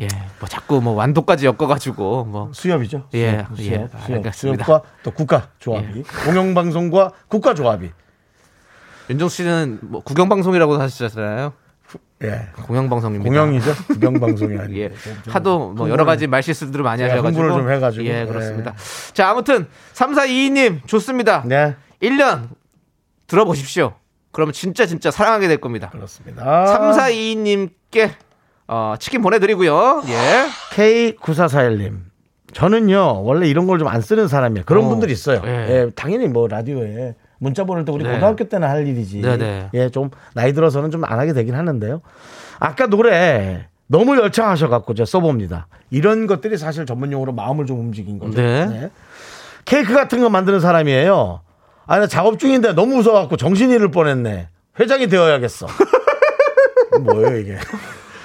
[0.00, 0.06] 예,
[0.38, 3.08] 뭐 자꾸 뭐 완도까지 엮어가지고 뭐 수협이죠.
[3.14, 4.10] 예, 수협, 예, 수협, 수협.
[4.16, 4.28] 알겠습니다.
[4.28, 4.32] 예.
[4.64, 7.90] 수협과 또 국가 조합이 공영방송과 국가 조합이
[9.10, 11.52] 윤종 씨는 뭐 구경방송이라고 하시잖아요.
[12.24, 13.28] 예 공영방송입니다.
[13.28, 13.72] 공영이죠.
[13.94, 14.90] 국영방송이 아니고 예.
[15.28, 17.42] 하도 뭐 여러 가지 말실수들을 많이 제가 하셔가지고.
[17.42, 18.04] 홍보를 좀 해가지고.
[18.06, 18.26] 예, 네.
[18.26, 18.74] 그렇습니다.
[19.14, 21.42] 자, 아무튼 3422님 좋습니다.
[21.46, 22.48] 네 1년
[23.28, 23.94] 들어보십시오.
[24.32, 25.90] 그러면 진짜 진짜 사랑하게 될 겁니다.
[25.90, 26.44] 그렇습니다.
[26.66, 28.10] 3422님께
[28.66, 30.02] 어, 치킨 보내드리고요.
[30.08, 30.46] 예.
[30.74, 32.00] K9441님.
[32.52, 34.64] 저는요, 원래 이런 걸 좀 안 쓰는 사람이에요.
[34.66, 35.42] 그런 어, 분들이 있어요.
[35.44, 35.50] 예.
[35.50, 38.12] 예, 당연히 뭐 라디오에 문자 보낼 때 우리 네.
[38.14, 39.20] 고등학교 때는 할 일이지.
[39.20, 39.70] 네, 네.
[39.74, 42.00] 예, 좀 나이 들어서는 좀 안 하게 되긴 하는데요.
[42.58, 45.68] 아까 노래 너무 열창하셔갖고 제가 써봅니다.
[45.90, 48.40] 이런 것들이 사실 전문용어로 마음을 좀 움직인 거죠.
[48.40, 48.90] 네.
[49.64, 51.40] 케이크 같은 거 만드는 사람이에요.
[51.86, 54.48] 아니, 나 작업 중인데 너무 무서워갖고 정신이 잃을 뻔했네.
[54.80, 55.66] 회장이 되어야겠어.
[57.00, 57.56] 뭐예요, 이게?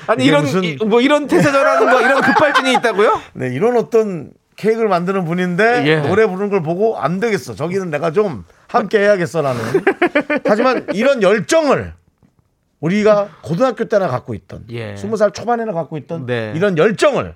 [0.08, 3.21] 아니 이게 이런 무슨- 이- 뭐 이런 태세 전하는 거 이런 급발진이 있다고요?
[3.34, 5.95] 네, 이런 어떤 케이크를 만드는 분인데 예.
[6.08, 7.56] 노래 부르는 걸 보고 안 되겠어.
[7.56, 8.43] 저기는 내가 좀
[8.74, 9.62] 함께 해야겠어 나는.
[10.46, 11.94] 하지만 이런 열정을
[12.80, 14.96] 우리가 고등학교 때나 갖고 있던 예.
[14.98, 16.52] 스무 살 초반에나 갖고 있던 네.
[16.56, 17.36] 이런 열정을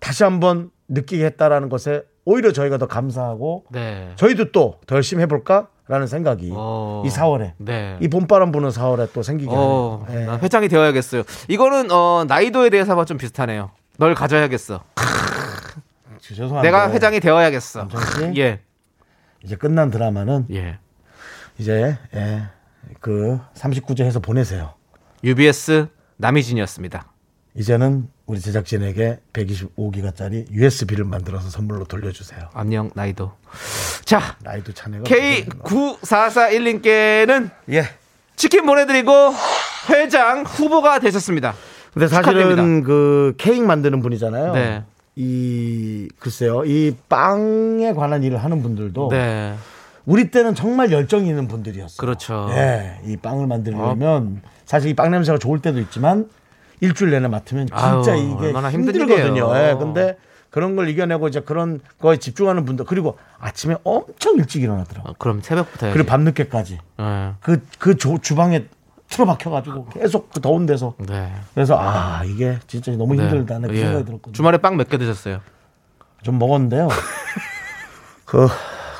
[0.00, 4.12] 다시 한번 느끼게 했다라는 것에 오히려 저희가 더 감사하고 네.
[4.16, 7.02] 저희도 또 더 열심히 해볼까 라는 생각이 어.
[7.04, 7.98] 이 4월에 네.
[8.00, 10.06] 이 봄바람 부는 4월에 또 생기게 어.
[10.08, 11.22] 난 회장이 되어야겠어요.
[11.48, 13.70] 이거는 어, 나이도에 대해서 한번 좀 비슷하네요.
[13.98, 14.82] 널 가져야겠어.
[16.20, 17.88] 죄송한데 내가 회장이 되어야겠어.
[18.38, 18.60] 예.
[19.44, 20.78] 이제 끝난 드라마는 예.
[21.58, 22.44] 이제 예,
[23.00, 24.72] 그 39제 해서 보내세요.
[25.22, 27.12] UBS 남희진이었습니다.
[27.56, 32.48] 이제는 우리 제작진에게 125기가짜리 USB를 만들어서 선물로 돌려주세요.
[32.52, 33.30] 안녕 나이도.
[34.04, 35.04] 자, 나이도 차네가.
[35.04, 37.84] K9441님께는 예.
[38.34, 39.12] 치킨 보내드리고
[39.90, 41.54] 회장 후보가 되셨습니다.
[41.92, 42.86] 근데 사실은 축하드립니다.
[42.86, 44.52] 그 케이크 만드는 분이잖아요.
[44.54, 44.82] 네.
[45.16, 49.54] 이 글쎄요, 이 빵에 관한 일을 하는 분들도 네.
[50.06, 51.96] 우리 때는 정말 열정이 있는 분들이었어요.
[51.96, 52.48] 그렇죠.
[52.50, 56.28] 예, 이 빵을 만들려면 사실 이 빵 냄새가 좋을 때도 있지만
[56.80, 59.56] 일주일 내내 맡으면 진짜 아유, 이게 힘들거든요.
[59.56, 60.16] 예, 근데
[60.50, 65.10] 그런 걸 이겨내고 이제 그런 거에 집중하는 분들 그리고 아침에 엄청 일찍 일어나더라고.
[65.10, 65.96] 어, 그럼 새벽부터 해야지.
[65.98, 67.32] 그리고 밤늦게까지 네.
[67.40, 68.66] 그그 주방에
[69.14, 71.32] 틀어박혀가지고 계속 그 더운 데서 네.
[71.54, 73.74] 그래서 아 이게 진짜 너무 힘들다 는 네.
[73.74, 73.84] 그 예.
[73.84, 74.32] 생각이 들었거든요.
[74.32, 75.40] 주말에 빵 몇 개 드셨어요?
[76.22, 76.88] 좀 먹었는데요.
[78.24, 78.48] 그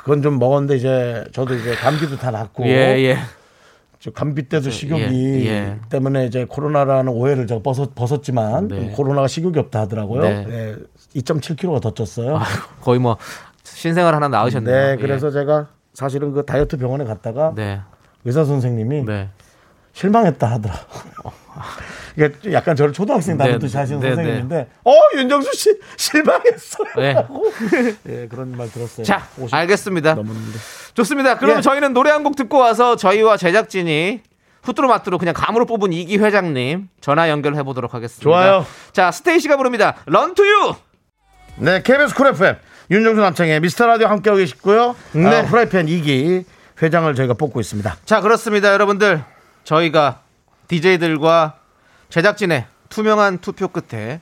[0.01, 2.71] 그건 좀 먹었는데 이제 저도 이제 감기도 다 났고 예,
[3.03, 3.19] 예.
[3.99, 5.79] 저 감기 때도 식욕이 예, 예.
[5.89, 8.91] 때문에 이제 코로나라는 오해를 제가 벗었, 벗었지만 네.
[8.95, 10.23] 코로나가 식욕이 없다 하더라고요.
[10.23, 10.47] 네.
[10.49, 10.77] 예,
[11.21, 12.39] 2.7kg가 더 쪘어요.
[12.83, 13.17] 거의 뭐
[13.63, 14.77] 신생활 하나 낳으셨네요.
[14.77, 17.63] 네, 그래서 제가 사실은 그 다이어트 병원에 갔다가 예.
[17.63, 17.81] 네.
[18.27, 19.31] 의사 선생님이 네.
[19.95, 20.75] 실망했다 하더라.
[22.17, 26.89] 이게 약간 저를 초등학생 네, 다루듯이 하시는 네, 선생님인데, 어 윤정수 씨 실망했어요.
[26.97, 27.17] 네.
[28.09, 29.05] 예, 그런 말 들었어요.
[29.05, 30.15] 자, 50 알겠습니다.
[30.15, 30.59] 넘었는데.
[30.95, 31.39] 좋습니다.
[31.39, 31.61] 그럼 예.
[31.61, 34.21] 저희는 노래 한 곡 듣고 와서 저희와 제작진이
[34.63, 38.23] 후뚜루마뚜루 그냥 감으로 뽑은 이기 회장님 전화 연결해 보도록 하겠습니다.
[38.23, 38.65] 좋아요.
[38.93, 39.97] 자, 스테이시가 부릅니다.
[40.07, 40.75] 런 투유.
[41.57, 42.57] 네, KBS 쿨 FM
[42.91, 44.97] 윤정수 남창희의 미스터 라디오 함께하고 계시고요.
[45.13, 45.41] 네.
[45.41, 46.45] 어, 프라이팬 2기
[46.83, 47.97] 회장을 저희가 뽑고 있습니다.
[48.05, 48.73] 자, 그렇습니다.
[48.73, 49.23] 여러분들.
[49.65, 50.21] 저희가
[50.69, 51.57] DJ들과
[52.11, 54.21] 제작진의 투명한 투표 끝에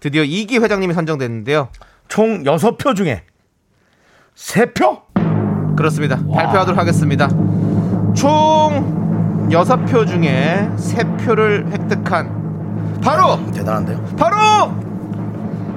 [0.00, 1.68] 드디어 이기 회장님이 선정됐는데요.
[2.08, 3.24] 총 6표 중에
[4.34, 5.76] 3표?
[5.76, 6.16] 그렇습니다.
[6.16, 7.28] 발표하도록 하겠습니다.
[8.14, 14.02] 총 6표 중에 3표를 획득한 바로 대단한데요.
[14.16, 14.36] 바로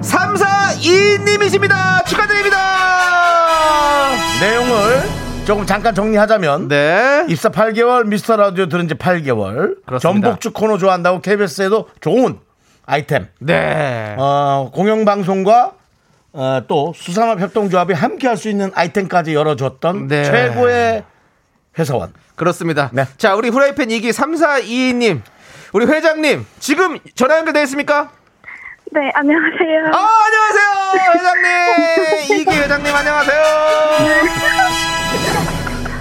[0.01, 2.05] 342님이십니다.
[2.05, 2.57] 축하드립니다.
[4.39, 7.25] 내용을 조금 잠깐 정리하자면 네.
[7.27, 9.99] 입사 8개월 미스터 라디오 들은 지 8개월 그렇습니다.
[9.99, 12.39] 전복죽 코너 좋아한다고 KBS에도 좋은
[12.85, 14.15] 아이템 네.
[14.17, 15.73] 어, 공영방송과
[16.31, 20.23] 어, 또 수산업 협동조합이 함께 할 수 있는 아이템까지 열어줬던 네.
[20.23, 21.03] 최고의
[21.77, 22.89] 회사원 그렇습니다.
[22.93, 23.03] 네.
[23.17, 25.19] 자, 우리 후라이팬 2기 3422님.
[25.73, 28.09] 우리 회장님, 지금 전화 연결되어 있습니까?
[28.93, 29.91] 네, 안녕하세요.
[29.93, 30.69] 아, 안녕하세요,
[31.13, 32.39] 회장님.
[32.39, 33.41] 이기 회장님, 안녕하세요.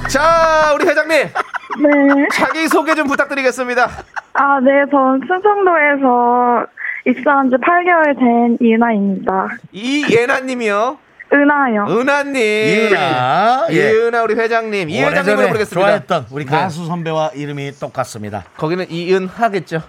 [0.09, 2.29] 자, 우리 회장님, 네.
[2.35, 3.89] 자기 소개 좀 부탁드리겠습니다.
[4.35, 6.67] 아, 네, 전 충청도에서
[7.07, 9.49] 입사한 지 8개월 된 이은아입니다.
[9.73, 10.99] 이예나 님이요.
[11.33, 11.87] 은아요.
[11.89, 12.35] 은하님.
[12.43, 13.75] 이은아 예.
[13.93, 14.91] 이은하 우리 회장님.
[14.91, 15.81] 이 회장님으로 부르겠습니다.
[15.81, 16.51] 좋아했던 우리 네.
[16.51, 18.45] 가수 선배와 이름이 똑같습니다.
[18.57, 19.81] 거기는 이은하겠죠.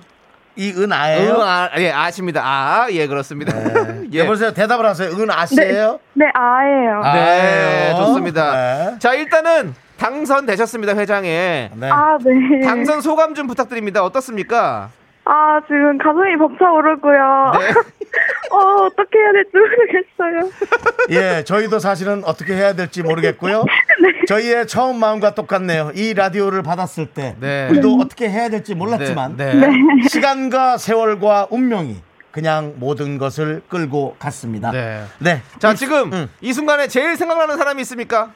[0.55, 1.31] 이은아예요.
[1.33, 2.41] 은, 아, 예, 아십니다.
[2.43, 3.53] 아, 예, 그렇습니다.
[4.13, 4.19] 예.
[4.19, 4.53] 여보세요.
[4.53, 5.09] 대답을 하세요.
[5.09, 5.99] 은아 씨예요?
[6.13, 7.01] 네, 아예요.
[7.03, 7.13] 아.
[7.13, 7.95] 네, 아예요.
[7.97, 8.53] 좋습니다.
[8.53, 8.99] 네.
[8.99, 11.69] 자, 일단은 당선되셨습니다, 회장에.
[11.75, 11.89] 네.
[11.91, 12.65] 아, 네.
[12.65, 14.03] 당선 소감 좀 부탁드립니다.
[14.03, 14.89] 어떻습니까?
[15.25, 17.51] 아, 지금 가슴이 벅차오르고요.
[17.59, 17.69] 네.
[18.51, 20.51] 어, 어떻게 해야 될지 모르겠어요.
[21.11, 23.63] 예, 저희도 사실은 어떻게 해야 될지 모르겠고요.
[24.27, 25.91] 저희의 처음 마음과 똑같네요.
[25.93, 27.67] 이 라디오를 받았을 때 네.
[27.69, 29.53] 우리도 어떻게 해야 될지 몰랐지만 네.
[29.53, 29.67] 네.
[30.09, 31.97] 시간과 세월과 운명이
[32.31, 34.71] 그냥 모든 것을 끌고 갔습니다.
[34.71, 35.03] 네.
[35.19, 35.41] 네.
[35.59, 36.27] 자, 지금 음.
[36.41, 38.31] 이 순간에 제일 생각나는 사람이 있습니까?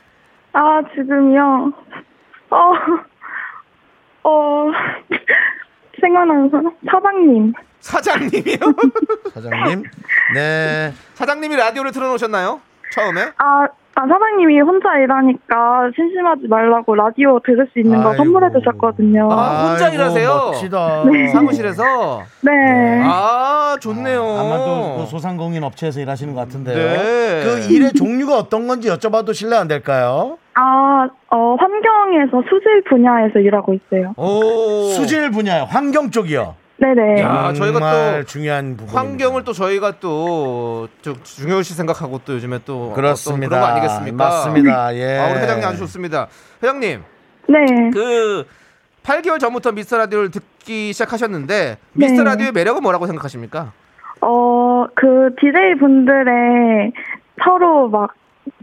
[0.55, 1.71] 아, 지금요.
[2.49, 2.73] 어,
[4.23, 4.71] 어,
[5.99, 6.71] 생각나는 사람?
[6.89, 7.53] 사장님.
[7.81, 8.57] 사장님이요?
[9.33, 9.83] 사장님.
[10.33, 10.93] 네.
[11.15, 12.61] 사장님이 라디오를 틀어놓으셨나요?
[12.93, 13.33] 처음에?
[13.37, 18.23] 아, 아, 사장님이 혼자 일하니까 심심하지 말라고 라디오 들을 수 있는 거 아이고.
[18.23, 19.29] 선물해 주셨거든요.
[19.31, 20.27] 아, 혼자 아이고, 일하세요?
[20.27, 21.03] 멋지다.
[21.31, 22.21] 사무실에서?
[22.41, 22.51] 네.
[23.05, 24.21] 아, 좋네요.
[24.21, 26.75] 아마도 그 소상공인 업체에서 일하시는 것 같은데요.
[26.75, 27.43] 네.
[27.45, 30.37] 그 일의 종류가 어떤 건지 여쭤봐도 실례 안 될까요?
[30.55, 34.13] 아, 어, 환경에서 수질 분야에서 일하고 있어요.
[34.17, 34.89] 오.
[34.91, 36.55] 수질 분야, 환경 쪽이요.
[36.77, 37.21] 네네.
[37.21, 38.93] 야, 저희가 정말 또 중요한 부분.
[38.95, 43.45] 환경을 또 저희가 또좀 중요시 생각하고 또 요즘에 또 그렇습니다.
[43.47, 44.17] 어떤 그런 거 아니겠습니까?
[44.25, 44.95] 맞습니다.
[44.95, 45.17] 예.
[45.19, 46.27] 아, 우리 회장님 아주 좋습니다.
[46.61, 47.03] 회장님,
[47.47, 47.89] 네.
[47.93, 48.45] 그
[49.03, 52.29] 8개월 전부터 미스터 라디오를 듣기 시작하셨는데 미스터 네.
[52.31, 53.71] 라디오의 매력은 뭐라고 생각하십니까?
[54.21, 56.91] 어, 그 DJ 분들의
[57.43, 58.13] 서로 막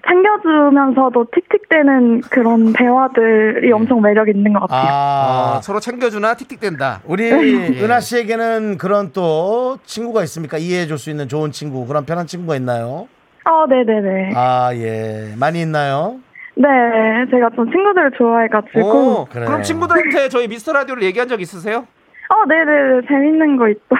[0.07, 4.81] 챙겨주면서도 틱틱대는 그런 대화들이 엄청 매력 있는 것 같아요.
[4.90, 7.01] 아, 아, 서로 챙겨주나 틱틱댄다.
[7.07, 7.83] 우리 예.
[7.83, 10.59] 은하 씨에게는 그런 또 친구가 있습니까?
[10.59, 13.09] 이해해 줄 수 있는 좋은 친구, 그런 편한 친구가 있나요?
[13.45, 14.33] 어, 네네네.
[14.37, 15.35] 아, 예.
[15.38, 16.16] 많이 있나요?
[16.55, 16.68] 네,
[17.31, 18.81] 제가 좀 친구들을 좋아해가지고.
[19.23, 19.47] 오, 그래.
[19.47, 21.87] 그럼 친구들한테 저희 미스터 라디오를 얘기한 적 있으세요?
[22.33, 23.07] 어, 네네네.
[23.09, 23.97] 재밌는 거 있다고.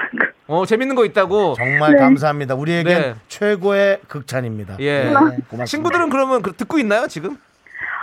[0.47, 1.53] 어, 재밌는 거 있다고.
[1.55, 1.99] 정말 네.
[1.99, 2.55] 감사합니다.
[2.55, 3.15] 우리에겐 네.
[3.27, 4.77] 최고의 극찬입니다.
[4.79, 5.03] 예.
[5.03, 5.65] 네, 고맙습니다.
[5.65, 7.37] 친구들은 그러면 그- 듣고 있나요, 지금?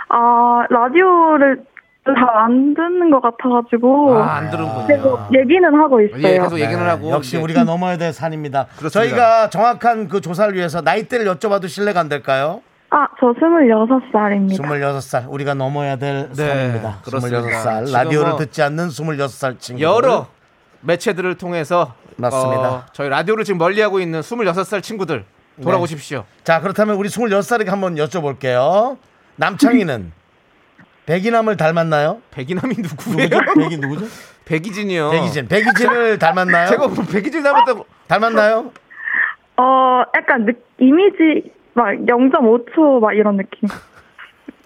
[0.09, 1.63] 아, 라디오를
[2.03, 4.17] 잘 안 듣는 것 같아가지고.
[4.17, 4.87] 아, 안 들은군요.
[4.87, 6.17] 계속 얘기는 하고 있어요.
[6.23, 7.11] 예, 계속 얘기는 네, 하고.
[7.11, 8.65] 역시 이제 우리가 넘어야 될 산입니다.
[8.77, 8.89] 그렇습니다.
[8.89, 12.61] 저희가 정확한 그 조사를 위해서 나이대를 여쭤봐도 실례가 안 될까요?
[12.93, 14.57] 아, 저 26살입니다.
[14.59, 16.99] 26살 우리가 넘어야 될 네, 산입니다.
[17.03, 17.41] 그렇습니다.
[17.41, 20.27] 26살 지금 라디오를 뭐 듣지 않는 26살 친구 여러
[20.81, 22.69] 매체들을 통해서 맞습니다.
[22.69, 25.23] 어, 저희 라디오를 지금 멀리하고 있는 26살 친구들
[25.63, 26.25] 돌아오십시오.
[26.43, 28.97] 자 그렇다면 우리 26살에게 한번 여쭤볼게요.
[29.37, 30.11] 남창희는
[31.05, 32.21] 백이남을 닮았나요?
[32.31, 33.29] 백이남이 누구예요?
[33.29, 33.53] 누구죠?
[33.59, 34.05] 백이 누구죠?
[34.45, 35.11] 백이진이요.
[35.11, 35.47] 백이진.
[35.47, 36.67] 백이진을 닮았나요?
[36.67, 37.85] 제가 뭐 백이진 닮았다고.
[38.07, 38.71] 닮았나요?
[39.57, 43.69] 어, 약간 느, 이미지 막 0.5초 막 이런 느낌.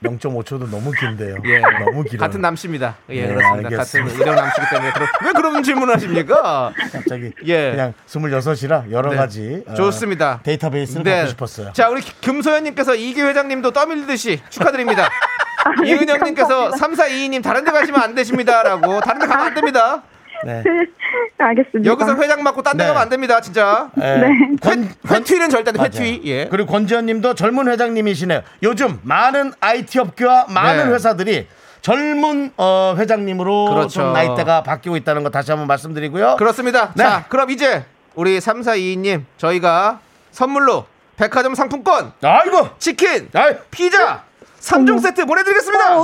[0.04, 1.38] 0.5초도 너무 긴데요.
[1.46, 2.20] 예, 너무 길어요.
[2.20, 2.96] 같은 남씨입니다.
[3.10, 3.70] 예, 네, 그렇습니다.
[3.70, 4.10] 알겠습니다.
[4.12, 6.74] 같은 이런 남씨기 때문에 그럼 왜 그런 질문을 하십니까?
[6.92, 7.72] 갑자기 예.
[7.72, 9.16] 그냥 26이라 여러 네.
[9.16, 10.42] 가지 어, 좋습니다.
[10.44, 11.12] 데이터베이스를 네.
[11.16, 11.74] 갖고 싶었어요.
[11.74, 15.10] 자, 우리 금소연 님께서 이기 회장님도 떠밀리듯이 축하드립니다.
[15.84, 20.04] 이은영 님께서 3422님 다른 데 가시면 안 되십니다라고 다른 데 가면 안 됩니다.
[20.46, 20.64] 네.
[21.38, 21.92] 알겠습니다.
[21.92, 22.88] 여기서 회장 맞고 딴 데 네.
[22.88, 23.90] 가면 안 됩니다, 진짜.
[23.98, 24.02] 예.
[24.18, 24.28] 네.
[24.62, 25.84] 권, 권, 회튀는 절대 안 돼.
[25.84, 26.22] 회튀.
[26.26, 26.48] 예.
[26.48, 28.42] 그리고 권지현 님도 젊은 회장님이시네요.
[28.64, 30.94] 요즘 많은 IT 업계와 많은 네.
[30.94, 31.48] 회사들이
[31.82, 33.90] 젊은 어, 회장님으로 그렇죠.
[34.02, 36.36] 좀 나이대가 바뀌고 있다는 거 다시 한번 말씀드리고요.
[36.38, 36.94] 그렇습니다.
[36.96, 37.04] 네.
[37.04, 40.00] 자, 그럼 이제 우리 3422님 저희가
[40.32, 40.86] 선물로
[41.18, 42.70] 백화점 상품권, 아이고!
[42.78, 44.24] 치킨, 아이, 피자
[44.66, 45.84] 3종 세트 보내드리겠습니다.
[45.86, 45.96] 아,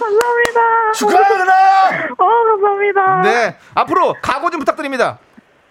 [0.00, 0.92] 감사합니다.
[0.94, 1.54] 축하합니다!
[2.18, 3.22] 어, 감사합니다.
[3.22, 5.18] 네, 앞으로 각오 좀 부탁드립니다.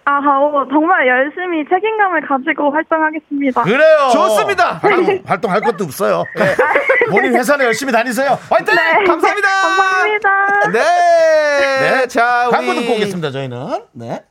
[0.05, 3.61] 아, 어, 정말 열심히 책임감을 가지고 활동하겠습니다.
[3.63, 4.09] 그래요.
[4.13, 4.73] 좋습니다.
[4.81, 6.23] 활동, 활동할 것도 없어요.
[6.35, 6.55] 네.
[7.11, 8.39] 본인 회사는 열심히 다니세요.
[8.49, 8.75] 화이팅!
[9.05, 9.47] 감사합니다.
[9.49, 10.69] 감사합니다.
[10.71, 10.79] 네.
[11.91, 12.07] 네.
[12.07, 13.85] 자, 우리 광고 듣고 오겠습니다, 저희는.
[13.93, 14.23] 네.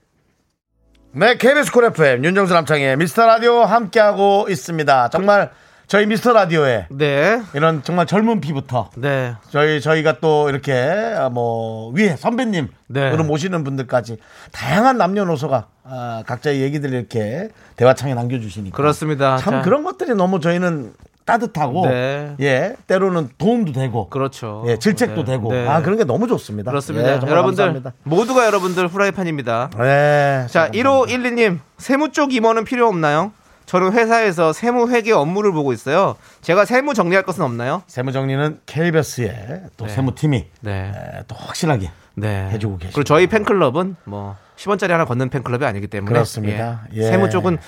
[1.12, 5.08] 네, KBS 콜 FM, 윤정수 남창의 미스터 라디오 함께하고 있습니다.
[5.10, 5.50] 정말
[5.90, 7.42] 저희 미스터 라디오에 네.
[7.52, 9.34] 이런 정말 젊은 피부터 네.
[9.50, 13.16] 저희 저희가 또 이렇게 아, 뭐 위에 선배님으로 네.
[13.16, 14.18] 모시는 분들까지
[14.52, 19.36] 다양한 남녀노소가 아, 각자의 얘기들을 이렇게 대화창에 남겨주시니까 그렇습니다.
[19.38, 20.92] 참 자, 그런 것들이 너무 저희는
[21.24, 22.36] 따뜻하고 네.
[22.38, 24.62] 예 때로는 도움도 되고 그렇죠.
[24.68, 25.32] 예 질책도 네.
[25.32, 25.66] 되고 네.
[25.66, 26.70] 아 그런 게 너무 좋습니다.
[26.70, 27.08] 그렇습니다.
[27.08, 27.92] 예, 여러분들 감사합니다.
[28.04, 29.70] 모두가 여러분들 후라이팬입니다.
[29.76, 33.32] 네, 자, 1512님, 세무 쪽 임원은 필요 없나요?
[33.70, 36.16] 저는 회사에서 세무 회계 업무를 보고 있어요.
[36.40, 37.84] 제가 세무 정리할 것은 없나요?
[37.86, 39.92] 세무 정리는 KBS의 또 네.
[39.92, 40.92] 세무팀이 네.
[40.92, 42.48] 에, 또 확실하게 네.
[42.50, 42.94] 해주고 계십니다.
[42.96, 46.82] 그리고 저희 팬클럽은 뭐 10원짜리 하나 걷는 팬클럽이 아니기 때문에 그렇습니다.
[46.94, 46.98] 예.
[46.98, 47.02] 예.
[47.04, 47.58] 세무 쪽은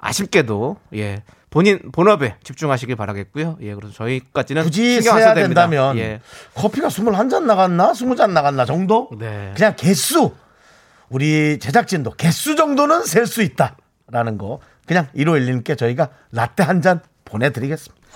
[0.00, 1.22] 아쉽게도 예.
[1.50, 3.58] 본인 본업에 집중하시길 바라겠고요.
[3.60, 3.74] 예.
[3.76, 5.34] 그래서 저희까지는 굳이 세야.
[5.34, 6.22] 된다면 예.
[6.54, 9.52] 커피가 21잔 나갔나 20잔 나갔나 정도 네.
[9.54, 10.32] 그냥 개수
[11.08, 18.06] 우리 제작진도 개수 정도는 셀 수 있다라는 거 그냥 1512님께 저희가 라떼 한 잔 보내드리겠습니다.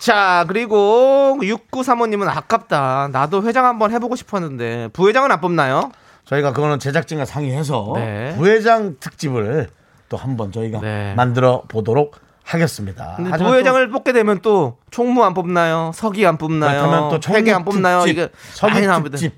[0.00, 3.08] 자, 그리고 6935님은 아깝다.
[3.12, 5.90] 나도 회장 한번 해보고 싶었는데 부회장은 안 뽑나요?
[6.24, 8.34] 저희가 그거는 제작진과 상의해서 네.
[8.36, 9.68] 부회장 특집을
[10.08, 11.14] 또 한번 저희가 네.
[11.14, 13.16] 만들어 보도록 하겠습니다.
[13.38, 15.90] 부회장을 뽑게 되면 또 총무 안 뽑나요?
[15.94, 17.10] 서기 안 뽑나요?
[17.10, 17.98] 또 회계 안 뽑나요?
[18.00, 18.80] 특집, 이게 서기.
[19.10, 19.34] 특집,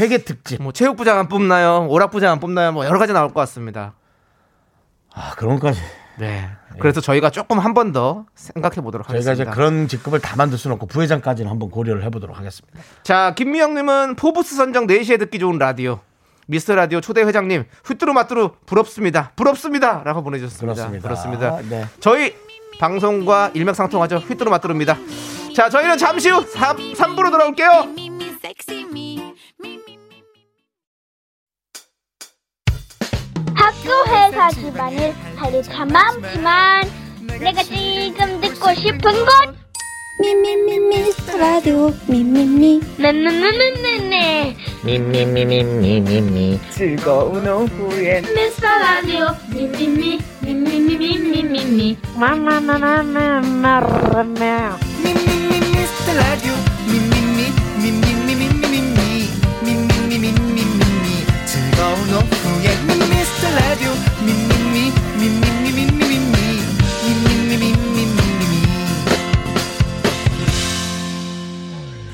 [0.00, 0.62] 회계 특집.
[0.62, 1.86] 뭐 체육부장 안 뽑나요?
[1.88, 2.72] 오락부장 안 뽑나요?
[2.72, 3.92] 뭐 여러 가지 나올 것 같습니다.
[5.16, 5.80] 아 그런 것까지
[6.18, 6.48] 네.
[6.78, 9.42] 그래서 저희가 조금 한 번 더 생각해 보도록 저희가 하겠습니다.
[9.42, 12.78] 이제 그런 직급을 다 만들 수는 없고 부회장까지는 한번 고려를 해보도록 하겠습니다.
[13.02, 16.00] 자, 김미영님은 포브스 선정 4시에 듣기 좋은 라디오.
[16.48, 19.32] 미스터 라디오 초대 회장님, 휘뚜루 마뚜루 부럽습니다.
[19.36, 20.02] 부럽습니다.
[20.04, 20.74] 라고 보내주셨습니다.
[20.88, 21.08] 그렇습니다.
[21.08, 21.58] 그렇습니다.
[21.68, 21.86] 네.
[22.00, 22.34] 저희
[22.78, 24.18] 방송과 일맥상통하죠.
[24.18, 24.96] 휘뚜루 마뚜루입니다.
[25.54, 27.70] 자, 저희는 잠시 후 3, 3부로 돌아올게요.
[34.36, 34.70] Me, me, sexy me.
[34.70, 34.96] Me, me, me.
[34.96, 36.90] 학교 회사 집안일 할일참 많지만
[37.40, 39.56] 내가 지금 듣고 싶은 건
[40.20, 53.86] 미미미 미스터 라디오 미미미 네네네네네 미미미미미미미 즐거운 오후에 미스터 라디오 미미미 미미미미미미미 마마마마마마마마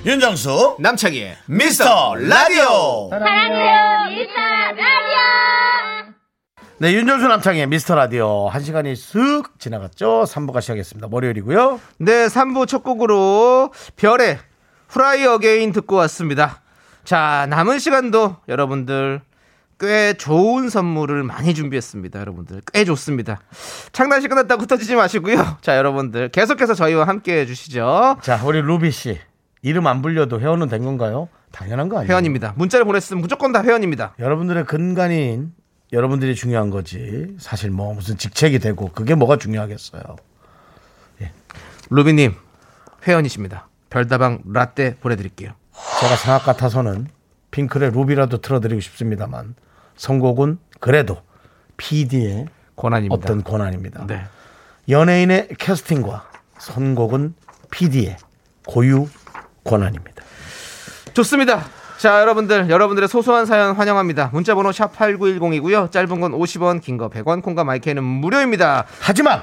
[0.05, 3.09] 윤정수 남창희의 미스터 라디오.
[3.11, 6.13] 사랑해요 미스터 라디오
[6.79, 10.25] 네, 윤정수 남창희의 미스터 라디오 한 시간이 쓱 지나갔죠.
[10.27, 11.07] 3부가 시작했습니다.
[11.13, 11.81] 월요일이고요.
[11.99, 14.39] 네, 3부 첫 곡으로 별의
[14.89, 16.63] Fly Again 듣고 왔습니다.
[17.05, 19.21] 자, 남은 시간도 여러분들
[19.79, 22.19] 꽤 좋은 선물을 많이 준비했습니다.
[22.19, 23.41] 여러분들 꽤 좋습니다.
[23.93, 25.59] 창단식 끝났다고 흩어지지 마시고요.
[25.61, 28.17] 자, 여러분들 계속해서 저희와 함께 해 주시죠.
[28.23, 29.21] 자, 우리 루비 씨
[29.63, 31.29] 이름 안 불려도 회원은 된 건가요?
[31.53, 32.11] 당연한 거 아니에요?
[32.11, 32.55] 회원입니다.
[32.57, 34.15] 문자를 보냈으면 무조건 다 회원입니다.
[34.19, 35.53] 여러분들의 근간인
[35.93, 37.37] 여러분들이 중요한 거지.
[37.39, 40.03] 사실 뭐 무슨 직책이 되고 그게 뭐가 중요하겠어요.
[41.91, 42.35] 루비님
[43.07, 43.69] 회원이십니다.
[43.91, 45.53] 별다방 라떼 보내드릴게요.
[46.01, 47.07] 제가 생각 같아서는
[47.51, 49.55] 핑클의 루비라도 틀어드리고 싶습니다만
[49.97, 51.19] 선곡은 그래도
[51.77, 52.47] PD의
[52.77, 53.15] 권한입니다.
[53.15, 54.07] 어떤 권한입니다.
[54.07, 54.25] 네.
[54.89, 57.35] 연예인의 캐스팅과 선곡은
[57.71, 58.17] PD의
[58.67, 59.07] 고유
[59.65, 60.23] 권한입니다.
[61.15, 61.65] 좋습니다.
[61.99, 64.31] 자, 여러분들, 여러분들의 소소한 사연 환영합니다.
[64.33, 65.91] 문자번호 샵8910이고요.
[65.93, 68.87] 짧은 건 50원, 긴 거 100원, 콩과 마이크는 무료입니다.
[69.01, 69.43] 하지만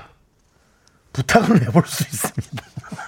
[1.13, 2.63] 부탁을 해볼 수 있습니다.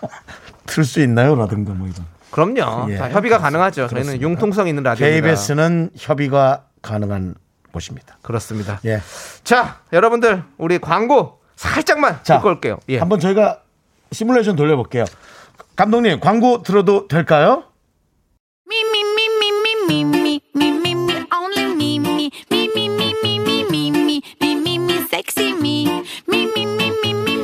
[0.68, 1.36] 틀 수 있나요?
[1.36, 2.06] 라든가 뭐 이런.
[2.32, 2.92] 그럼요.
[2.92, 3.40] 예, 자, 협의가 그렇습니다.
[3.40, 3.76] 가능하죠.
[3.88, 4.28] 저희는 그렇습니다.
[4.30, 5.28] 융통성 있는 라디오입니다.
[5.28, 7.36] KBS는 협의가 가능한
[7.74, 8.18] 곳입니다.
[8.22, 8.80] 그렇습니다.
[8.86, 9.02] 예.
[9.44, 12.80] 자, 여러분들, 우리 광고 살짝만 자, 듣고 올게요.
[12.88, 13.00] 예.
[13.00, 13.60] 한번 저희가
[14.14, 15.04] 시뮬레이션 돌려볼게요.
[15.82, 17.64] 감독님 광고 들어도 될까요?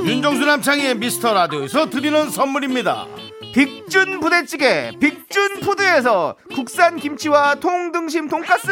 [0.06, 3.08] 윤정수 남창의 미스터 라디오에서 드리는 선물입니다.
[3.56, 8.70] 빅준 부대찌개 빅준푸드에서 국산 김치와 통등심 돈가스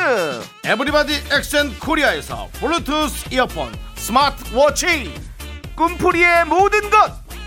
[0.63, 5.11] 에브리바디 액션 코리아에서 블루투스 이어폰 스마트워치
[5.75, 7.24] 꿈풀이의 모든 것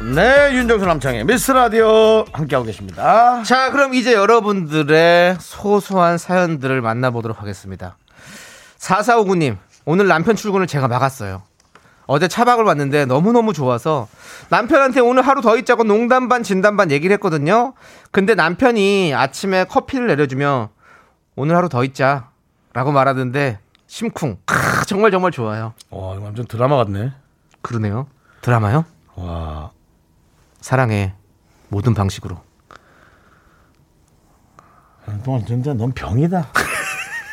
[0.00, 3.42] 네, 윤정수 남창의 미스터 라디오 함께하고 계십니다.
[3.42, 7.96] 자 그럼 이제 여러분들의 소소한 사연들을 만나보도록 하겠습니다
[8.78, 11.42] 4459님 오늘 남편 출근을 제가 막았어요
[12.06, 14.06] 어제 차박을 왔는데 너무너무 좋아서
[14.50, 17.74] 남편한테 오늘 하루 더 있자고 농담 반 진담 반 얘기를 했거든요.
[18.12, 20.70] 근데 남편이 아침에 커피를 내려주며
[21.36, 22.30] 오늘 하루 더 있자
[22.72, 24.38] 라고 말하던데 심쿵.
[24.46, 25.74] 크, 정말 정말 좋아요.
[25.90, 27.12] 와, 이거 완전 드라마 같네.
[27.60, 28.06] 그러네요.
[28.40, 28.86] 드라마요?
[29.16, 29.70] 와,
[30.68, 31.14] 사랑해.
[31.70, 32.36] 모든 방식으로.
[35.24, 36.46] 너 진짜 넌 병이다.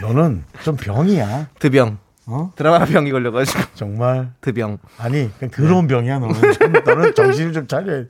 [0.02, 1.50] 너는 좀 병이야.
[1.60, 1.98] 드병.
[2.28, 2.52] 어?
[2.56, 3.62] 드라마 병이 걸려가지고.
[3.76, 4.30] 정말.
[4.42, 4.80] 드병.
[4.98, 6.34] 아니, 그냥 더러운 병이야, 너는.
[6.54, 8.04] 좀, 너는 정신을 좀 차려.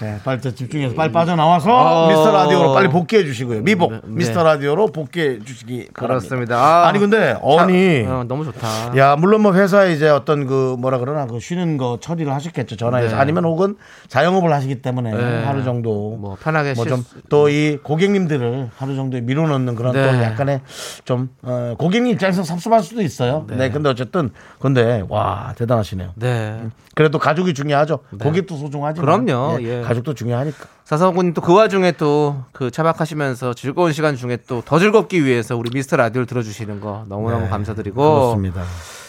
[0.00, 2.08] 네, 빨리 저 집중해서 빨리 빠져나와서 어.
[2.08, 3.60] 미스터 라디오로 빨리 복귀해 주시고요.
[3.62, 3.92] 미복.
[3.92, 4.10] 네, 네.
[4.14, 6.06] 미스터 라디오로 복귀해 주시기 바랍니다.
[6.28, 6.56] 그렇습니다.
[6.56, 6.86] 아.
[6.88, 8.04] 아니, 근데, 어니.
[8.06, 8.96] 어, 너무 좋다.
[8.96, 12.76] 야, 물론 뭐 회사에 이제 어떤 그 뭐라 그러나 그 쉬는 거 처리를 하셨겠죠.
[12.76, 13.16] 전화해서.
[13.16, 13.20] 네.
[13.20, 13.76] 아니면 혹은
[14.08, 15.44] 자영업을 하시기 때문에 네.
[15.44, 20.02] 하루 정도 뭐 편하게 뭐쉴좀 수- 또이 고객님들을 하루 정도 밀어넣는 그런 네.
[20.10, 20.60] 또 약간의
[21.04, 23.44] 좀 어, 고객님 입장에서 섭섭할 수도 있어요.
[23.58, 23.66] 네.
[23.68, 23.70] 네.
[23.72, 24.30] 근데 어쨌든
[24.60, 26.12] 근데 와 대단하시네요.
[26.16, 26.62] 네.
[26.94, 28.00] 그래도 가족이 중요하죠.
[28.20, 29.00] 고객도 소중하지.
[29.00, 29.58] 그럼요.
[29.62, 29.82] 예.
[29.82, 30.66] 가족도 중요하니까.
[30.84, 35.70] 사성군님 또 그 와중에 또 그 차박하시면서 즐거운 시간 중에 또 더 즐겁기 위해서 우리
[35.72, 38.62] 미스터 라디오를 들어주시는 거 너무너무 네, 감사드리고 그렇습니다.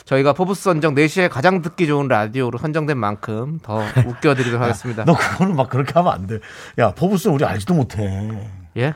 [0.06, 5.06] 저희가 포브스 선정 4시에 가장 듣기 좋은 라디오로 선정된 만큼 더 웃겨드리도록 하겠습니다.
[5.06, 6.40] 너 그거는 막 그렇게 하면 안 돼.
[6.80, 8.30] 야 포브스 우리 알지도 못해.
[8.78, 8.94] 예?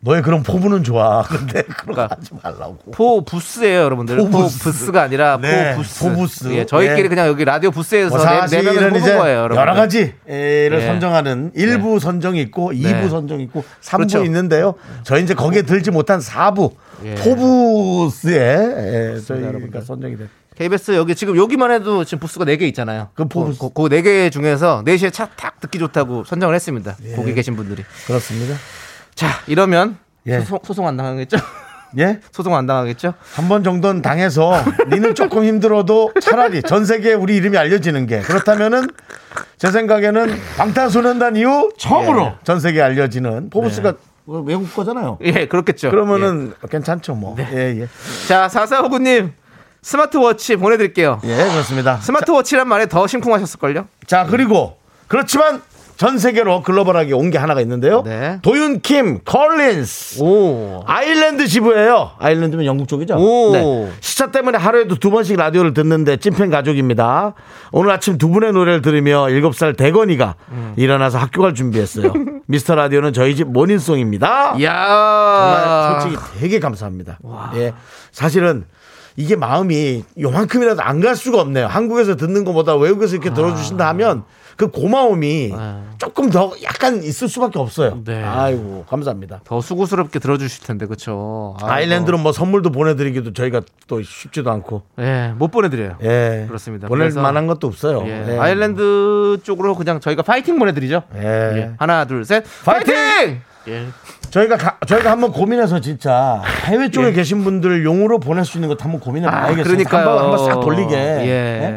[0.00, 1.22] 너의 그런 포부는 좋아.
[1.26, 2.78] 근데 그런 거 그러니까 하지 말라고.
[2.92, 4.16] four 부스예요, 여러분들.
[4.18, 4.58] 포 부스.
[4.64, 6.04] 포부스가 아니라 네, 포 부스.
[6.04, 6.48] 포 부스.
[6.52, 7.08] 예, 저희끼리 예.
[7.08, 9.56] 그냥 여기 라디오 부스에서 뭐 네, 네 명을 뽑은 거예요, 여러분.
[9.56, 10.86] 여러 가지를 예.
[10.86, 13.02] 선정하는 일부 선정이 있고 이 네.
[13.02, 14.24] 2부 선정이 있고 3부 그렇죠.
[14.24, 14.74] 있는데요.
[15.02, 16.72] 저희 이제 거기에 들지 못한 4부
[17.04, 17.14] 예.
[17.16, 19.82] 포부스에 예, 저희가 여러분들.
[19.82, 20.28] 선정이 됐.
[20.56, 23.08] KBS 여기 지금 여기만 해도 지금 부스가 4개 있잖아요.
[23.14, 23.58] 그 포부스.
[23.58, 26.96] 그, 그 4개 중에서 4시에 차 탁 듣기 좋다고 선정을 했습니다.
[27.04, 27.14] 예.
[27.16, 27.84] 거기 계신 분들이.
[28.06, 28.54] 그렇습니다.
[29.16, 29.96] 자, 이러면
[30.26, 30.38] 예.
[30.40, 31.36] 소송, 소송 안 당하겠죠?
[31.98, 32.20] 예?
[32.30, 33.14] 소송 안 당하겠죠?
[33.34, 34.52] 한 번 정도는 당해서
[34.90, 38.88] 니는 조금 힘들어도 차라리 전 세계에 우리 이름이 알려지는 게 그렇다면은
[39.56, 42.34] 제 생각에는 방탄소년단 이후 처음으로 예.
[42.44, 43.94] 전 세계에 알려지는 포브스가
[44.26, 45.18] 외국 거잖아요.
[45.22, 45.90] 예, 그렇겠죠.
[45.90, 47.36] 그러면은 괜찮죠 뭐.
[47.38, 47.80] 예, 예.
[47.82, 47.88] 예.
[48.28, 49.32] 자, 사사호구님
[49.80, 51.20] 스마트워치 보내드릴게요.
[51.24, 51.96] 예, 그렇습니다.
[51.98, 53.86] 스마트워치란 말에 더 심쿵하셨을걸요?
[54.06, 55.62] 자, 그리고 그렇지만
[55.96, 58.02] 전 세계로 글로벌하게 온 게 하나가 있는데요.
[58.04, 58.38] 네.
[58.42, 60.20] 도윤 킴 컬린스.
[60.22, 60.82] 오.
[60.86, 62.12] 아일랜드 지부예요.
[62.18, 63.14] 아일랜드면 영국 쪽이죠.
[63.16, 63.52] 오.
[63.52, 63.90] 네.
[64.00, 67.34] 시차 때문에 하루에도 두 번씩 라디오를 듣는데 찐팬 가족입니다.
[67.72, 70.74] 오늘 아침 두 분의 노래를 들으며 7살 대건이가 음.
[70.76, 72.12] 일어나서 학교 갈 준비했어요.
[72.46, 74.62] 미스터 라디오는 저희 집 morning song입니다.
[74.62, 77.18] 야 정말 솔직히 되게 감사합니다.
[77.56, 77.72] 예.
[78.12, 78.64] 사실은
[79.16, 81.66] 이게 마음이 요만큼이라도 안 갈 수가 없네요.
[81.66, 84.24] 한국에서 듣는 것보다 외국에서 이렇게 들어주신다 하면
[84.56, 85.52] 그 고마움이
[85.98, 88.02] 조금 더 약간 있을 수밖에 없어요.
[88.04, 88.22] 네.
[88.24, 89.40] 아이고, 감사합니다.
[89.44, 91.54] 더 수고스럽게 들어주실 텐데, 그쵸?
[91.60, 91.70] 아이고.
[91.72, 94.82] 아일랜드는 뭐 선물도 보내드리기도 저희가 또 쉽지도 않고.
[94.98, 95.98] 예, 못 보내드려요.
[96.02, 96.44] 예.
[96.48, 96.88] 그렇습니다.
[96.88, 98.02] 보낼 그래서- 만한 것도 없어요.
[98.06, 98.38] 예, 예.
[98.38, 101.02] 아일랜드 쪽으로 그냥 저희가 파이팅 보내드리죠.
[101.16, 101.20] 예.
[101.22, 101.70] 예.
[101.78, 102.44] 하나, 둘, 셋.
[102.64, 102.94] 파이팅!
[102.94, 103.40] 파이팅!
[103.68, 103.86] 예.
[104.30, 108.82] 저희가 가- 저희가 한번 고민해서 진짜 해외 쪽에 계신 분들 용으로 보낼 수 있는 것
[108.84, 109.28] 한번 고민해 예.
[109.30, 109.64] 아, 봐야겠어요.
[109.64, 110.08] 그러니까요.
[110.08, 110.94] 한번 한번 싹 돌리게.
[110.94, 111.26] 예.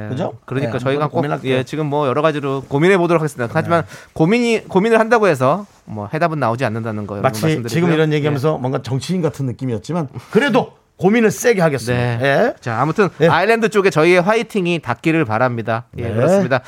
[0.05, 0.09] 예?
[0.09, 0.33] 그죠?
[0.45, 1.25] 그러니까 예, 저희가 꼭.
[1.45, 3.49] 예, 지금 뭐 여러 가지로 고민해 보도록 하겠습니다.
[3.53, 3.83] 하지만
[4.13, 7.69] 고민이 고민을 한다고 해서 뭐 해답은 나오지 않는다는 거 여러분 마치 말씀드리고요.
[7.69, 12.17] 지금 이런 얘기하면서 뭔가 정치인 같은 느낌이었지만 그래도 고민을 세게 하겠습니다.
[12.17, 12.19] 네.
[12.21, 12.53] 예.
[12.59, 13.27] 자, 아무튼 예.
[13.29, 15.85] 아일랜드 쪽에 저희의 화이팅이 닿기를 바랍니다.
[15.97, 16.13] 예, 네.
[16.13, 16.59] 그렇습니다.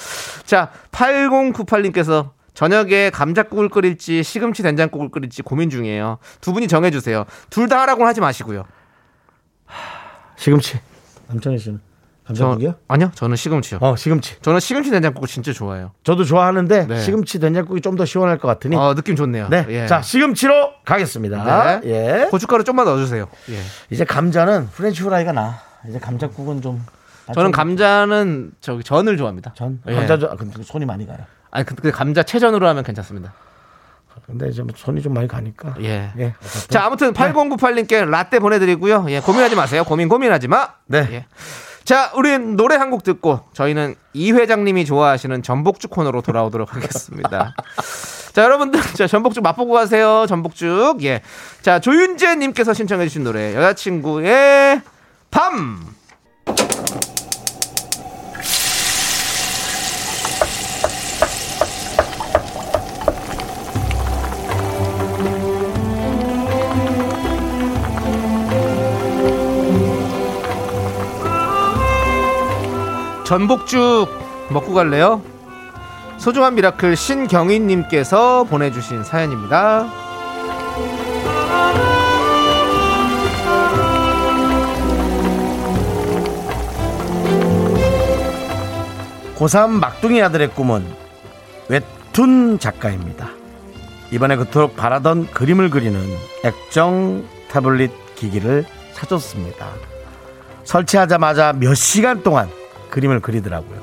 [0.45, 6.17] 자, 8098님께서 저녁에 감자국을 끓일지 시금치 된장국을 끓일지 고민 중이에요.
[6.41, 7.25] 두 분이 정해 주세요.
[7.49, 8.65] 둘 다 하라고는 하지 마시고요.
[10.35, 10.79] 시금치.
[11.27, 11.79] 남창희 씨는
[12.27, 12.75] 저, 감자국이요?
[12.87, 13.79] 아니요, 저는 시금치요.
[13.81, 14.37] 어, 시금치.
[14.41, 15.91] 저는 시금치 된장국을 진짜 좋아해요.
[16.03, 16.99] 저도 좋아하는데 네.
[16.99, 19.49] 시금치 된장국이 좀 더 시원할 것 같으니 어, 느낌 좋네요.
[19.49, 19.65] 네.
[19.69, 19.87] 예.
[19.87, 21.79] 자, 시금치로 가겠습니다.
[21.81, 21.89] 네.
[22.23, 22.27] 예.
[22.29, 23.27] 고춧가루 좀만 넣어주세요.
[23.49, 23.59] 예.
[23.89, 25.59] 이제 감자는 French fry가 나.
[25.87, 26.85] 이제 감자국은 좀
[27.33, 29.53] 저는 감자는 저기 전을 좋아합니다.
[29.55, 29.95] 전 예.
[29.95, 31.19] 감자 아, 근데 손이 많이 가요.
[31.51, 33.33] 아니 근데 감자 채전으로 하면 괜찮습니다.
[34.25, 35.75] 근데 이제 뭐 손이 좀 많이 가니까.
[35.81, 36.11] 예.
[36.17, 36.33] 예.
[36.69, 39.05] 자, 아무튼 8098님께 라떼 보내드리고요.
[39.09, 39.83] 예, 고민하지 마세요.
[39.83, 40.69] 고민 고민하지 마.
[40.85, 41.07] 네.
[41.11, 41.25] 예.
[41.83, 47.55] 자, 우린 노래 한 곡 듣고 저희는 이 회장님이 좋아하시는 전복죽 코너로 돌아오도록 하겠습니다.
[48.33, 50.25] 자, 여러분들, 자, 전복죽 맛보고 가세요.
[50.27, 51.03] 전복죽.
[51.03, 51.21] 예.
[51.61, 54.81] 자, 조윤재님께서 신청해주신 노래, 여자친구의
[55.31, 55.85] 밤.
[73.31, 74.09] 전복죽
[74.49, 75.21] 먹고 갈래요?
[76.17, 79.89] 소중한 미라클 신경희님께서 보내주신 사연입니다.
[89.37, 90.85] 고3 막둥이 아들의 꿈은
[91.69, 93.29] 웹툰 작가입니다.
[94.11, 96.01] 이번에 그토록 바라던 그림을 그리는
[96.43, 99.69] 액정 타블릿 기기를 사줬습니다.
[100.65, 102.49] 설치하자마자 몇 시간 동안
[102.91, 103.81] 그림을 그리더라고요.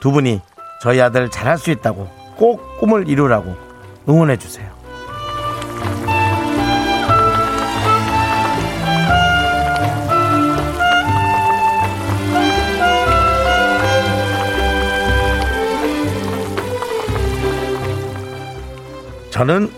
[0.00, 0.40] 두 분이
[0.82, 3.54] 저희 아들 잘할 수 있다고 꼭 꿈을 이루라고
[4.08, 4.74] 응원해 주세요.
[19.30, 19.70] 저는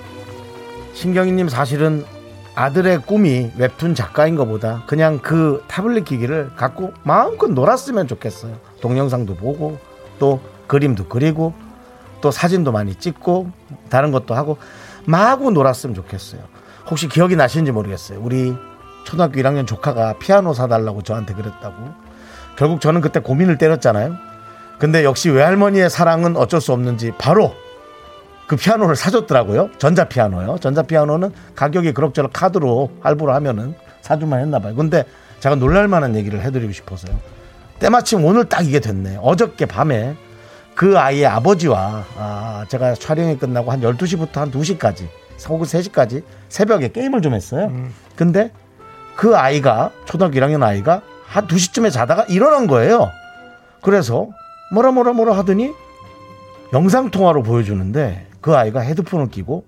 [0.94, 2.04] 신경이님 사실은
[2.56, 8.56] 아들의 꿈이 웹툰 작가인 것보다 그냥 그 타블릿 기기를 갖고 마음껏 놀았으면 좋겠어요.
[8.80, 9.78] 동영상도 보고
[10.18, 11.52] 또 그림도 그리고
[12.22, 13.50] 또 사진도 많이 찍고
[13.90, 14.56] 다른 것도 하고
[15.04, 16.40] 마구 놀았으면 좋겠어요.
[16.90, 18.20] 혹시 기억이 나시는지 모르겠어요.
[18.22, 18.56] 우리
[19.04, 21.76] 초등학교 1학년 조카가 피아노 사달라고 저한테 그랬다고.
[22.56, 24.16] 결국 저는 그때 고민을 때렸잖아요.
[24.78, 27.54] 근데 역시 외할머니의 사랑은 어쩔 수 없는지 바로
[28.46, 29.70] 그 피아노를 사줬더라고요.
[29.78, 30.58] 전자피아노요.
[30.58, 34.74] 전자피아노는 가격이 그럭저럭 카드로 할부로 하면은 사주만 했나 봐요.
[34.74, 35.04] 근데
[35.40, 37.18] 제가 놀랄 만한 얘기를 해드리고 싶어서요.
[37.80, 39.18] 때마침 오늘 딱 이게 됐네.
[39.20, 40.14] 어저께 밤에
[40.74, 45.06] 그 아이의 아버지와 아, 제가 촬영이 끝나고 한 12시부터 한 2시까지
[45.48, 47.70] 혹은 3시까지 새벽에 게임을 좀 했어요.
[48.14, 48.52] 근데
[49.16, 53.10] 그 아이가 초등학교 1학년 아이가 한 2시쯤에 자다가 일어난 거예요.
[53.82, 54.28] 그래서
[54.72, 55.72] 뭐라 뭐라 뭐라 하더니
[56.72, 59.64] 영상 통화로 보여주는데 그 아이가 헤드폰을 끼고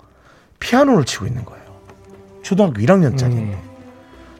[0.60, 1.64] 피아노를 치고 있는 거예요.
[2.42, 3.56] 초등학교 1학년짜리인데.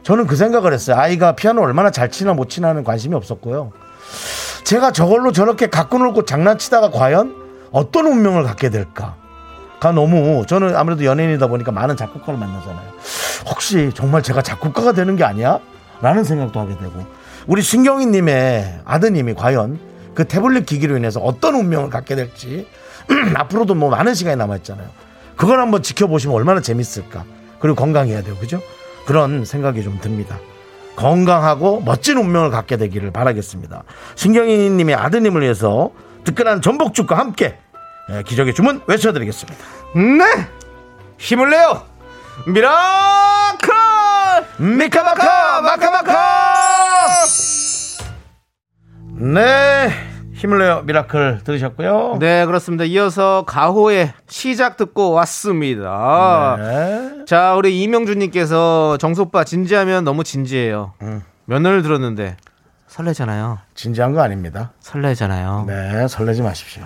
[0.01, 0.95] 저는 그 생각을 했어요.
[0.95, 3.73] 아이가 피아노 얼마나 잘 치나 못 치나는 관심이 없었고요.
[4.63, 7.35] 제가 저걸로 저렇게 갖고 놀고 장난치다가 과연
[7.71, 9.17] 어떤 운명을 갖게 될까?
[9.81, 12.91] 가 너무 저는 아무래도 연예인이다 보니까 많은 작곡가를 만나잖아요.
[13.49, 15.59] 혹시 정말 제가 작곡가가 되는 게 아니야?
[15.99, 16.93] 라는 생각도 하게 되고
[17.45, 19.79] 우리 신경희 님의 아드님이 과연
[20.15, 22.67] 그 태블릿 기기로 인해서 어떤 운명을 갖게 될지
[23.35, 24.87] 앞으로도 뭐 많은 시간이 남아있잖아요.
[25.35, 27.23] 그걸 한번 지켜보시면 얼마나 재밌을까.
[27.59, 28.35] 그리고 건강해야 돼요.
[28.39, 28.61] 그죠?
[29.05, 30.37] 그런 생각이 좀 듭니다.
[30.95, 33.83] 건강하고 멋진 운명을 갖게 되기를 바라겠습니다.
[34.15, 35.91] 신경희 님의 아드님을 위해서
[36.25, 37.57] 뜨끈한 전복죽과 함께
[38.11, 39.59] 예, 기적의 주문 외쳐드리겠습니다.
[39.95, 40.47] 네!
[41.17, 41.83] 힘을 내요!
[42.47, 43.69] miracle!
[44.57, 47.25] 미카마카 마카마카
[49.13, 49.89] 네
[50.39, 52.85] 힘을 내요 miracle 들으셨고요 네, 그렇습니다.
[52.85, 56.55] 이어서 가호의 시작 듣고 왔습니다.
[56.57, 57.25] 네.
[57.25, 60.93] 자, 우리 이명준님께서 정수 오빠 진지하면 너무 진지해요.
[61.01, 61.21] 음.
[61.45, 62.37] 면허를 들었는데
[62.87, 63.59] 설레잖아요.
[63.75, 65.65] 진지한 거 아닙니다 설레잖아요.
[65.67, 66.83] 네 설레지 마십시오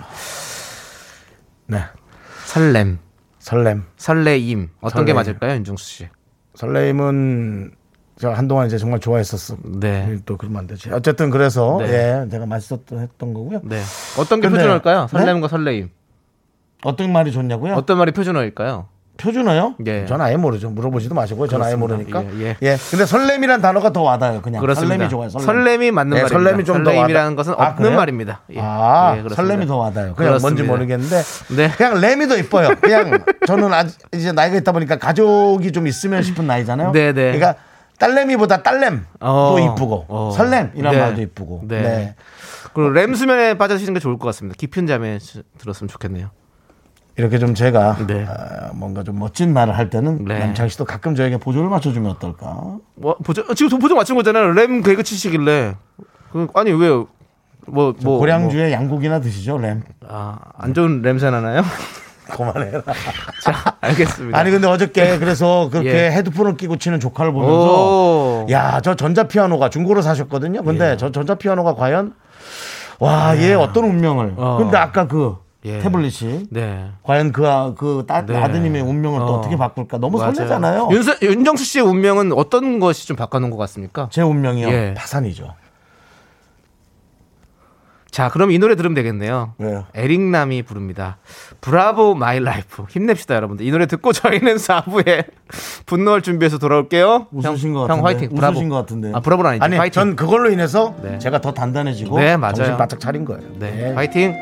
[1.66, 1.78] 네
[2.46, 2.98] 설렘,
[3.38, 5.16] 설렘 설레임 어떤 게 설레임.
[5.16, 6.08] 맞을까요, 윤정수 씨?
[6.56, 7.72] 설레임은
[8.18, 12.22] 제가 한동안 이제 정말 좋아했었어 네, 또 그러면 안 되지 어쨌든 그래서 네.
[12.24, 13.80] 예 제가 맛있었던 했던 거고요 네.
[14.18, 15.00] 어떤 게 근데- 표준어일까요?
[15.02, 15.18] 네?
[15.18, 15.90] 설렘과 설레임.
[16.84, 18.86] 어떤 말이 좋냐고요 어떤 말이 표준어일까요?
[19.16, 19.76] 표준어요?
[19.86, 20.06] 예.
[20.06, 20.70] 전 아예 모르죠.
[20.70, 21.46] 물어보지도 마시고요.
[21.46, 21.76] 전 아예.
[21.76, 22.24] 모르니까.
[22.24, 22.76] 예, 예, 예.
[22.90, 24.42] 근데 설렘이란 단어가 더 와닿아요.
[24.42, 24.60] 그냥.
[24.60, 24.92] 그렇습니다.
[24.92, 25.28] 설렘이 좋아요.
[25.28, 25.46] 설렘.
[25.46, 26.36] 설렘이 맞는 네, 말입니다.
[26.44, 27.96] 설렘이 좀더 설레임이라는 와닿- 것은 아, 없는 그래요?
[27.96, 28.40] 말입니다.
[28.54, 28.58] 예.
[28.60, 29.28] 아, 예.
[29.32, 30.14] 설렘이 더 와닿아요.
[30.16, 30.72] 그냥 뭔지 그렇습니다.
[30.72, 31.22] 모르겠는데.
[31.56, 31.70] 네.
[31.76, 32.70] 그냥 렘이 더 이뻐요.
[32.80, 36.90] 그냥 저는 아직 이제 나이가 있다 보니까 가족이 좀 있으면 싶은 나이잖아요.
[36.90, 37.38] 네, 네.
[37.38, 37.54] 그러니까
[37.98, 40.30] 딸내미보다 딸렘도 어, 이쁘고 어.
[40.34, 41.00] 설렘이란 네.
[41.00, 41.62] 말도 이쁘고.
[41.68, 41.82] 네.
[41.82, 42.14] 네.
[42.72, 44.56] 그리고 렘 수면에 빠져시는 게 좋을 것 같습니다.
[44.58, 46.30] 깊은 잠에 시- 들었으면 좋겠네요.
[47.16, 48.26] 이렇게 좀 제가 네.
[48.28, 50.40] 아, 뭔가 좀 멋진 말을 할 때는 네.
[50.40, 52.78] 남창희 씨도 가끔 저에게 보조를 맞춰주면 어떨까?
[52.96, 54.52] 뭐 보조 지금 보조 맞춘 거잖아요.
[54.52, 55.76] 렘 개그 치시길래
[56.32, 57.06] 그, 아니 왜요?
[57.68, 59.84] 뭐 뭐 고량주에 양고기나 드시죠, 렘.
[60.00, 61.62] 뭐, 아, 안 좋은 냄새 나나요?
[62.30, 62.82] 그만해라.
[63.42, 64.38] 자, 알겠습니다.
[64.38, 66.10] 아니 근데 어저께 그래서 그렇게 예.
[66.12, 68.46] 헤드폰을 끼고 치는 조카를 보면서 오.
[68.50, 70.62] 야저 전자 피아노가 중고로 사셨거든요.
[70.62, 70.96] 근데 예.
[70.96, 72.14] 저 전자 피아노가 과연
[72.98, 74.34] 와얘 어떤 운명을.
[74.36, 74.56] 어.
[74.58, 75.78] 근데 아까 그 예.
[75.78, 76.90] 태블릿이 네.
[77.02, 78.36] 과연 그, 아- 그 따, 네.
[78.36, 79.38] 아드님의 운명을 또 어.
[79.38, 80.34] 어떻게 바꿀까 너무 맞아요.
[80.34, 80.88] 설레잖아요.
[80.90, 84.08] 윤서, 윤정수 씨의 운명은 어떤 것이 좀 바꿔놓은 것 같습니까?
[84.10, 84.68] 제 운명이요.
[84.68, 84.94] 예.
[84.94, 85.54] 파산이죠.
[88.14, 89.54] 자, 그럼 이 노래 들으면 되겠네요.
[89.58, 89.86] 왜요?
[89.92, 91.18] 에릭남이 부릅니다.
[91.60, 92.84] Bravo My Life.
[92.88, 93.66] 힘냅시다, 여러분들.
[93.66, 95.26] 이 노래 듣고 저희는 4부에
[95.84, 97.26] 분노할 준비해서 돌아올게요.
[97.32, 97.98] 웃으신 형, 것 같은데.
[97.98, 98.28] 형 화이팅.
[98.36, 98.52] 브라보.
[98.54, 99.16] 웃으신 것 같은데요.
[99.16, 99.64] 아, 브라보는 아니죠.
[99.64, 99.92] 아니 화이팅.
[99.92, 101.18] 전 그걸로 인해서 네.
[101.18, 102.54] 제가 더 단단해지고 네, 맞아요.
[102.54, 103.42] 정신 바짝 차린 거예요.
[103.58, 103.92] 네, 네.
[103.94, 104.36] 화이팅.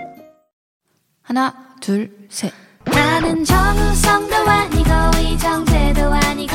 [1.22, 2.52] 하나, 둘, 셋.
[2.84, 6.54] 나는 정우성도 아니고 이정재도 아니고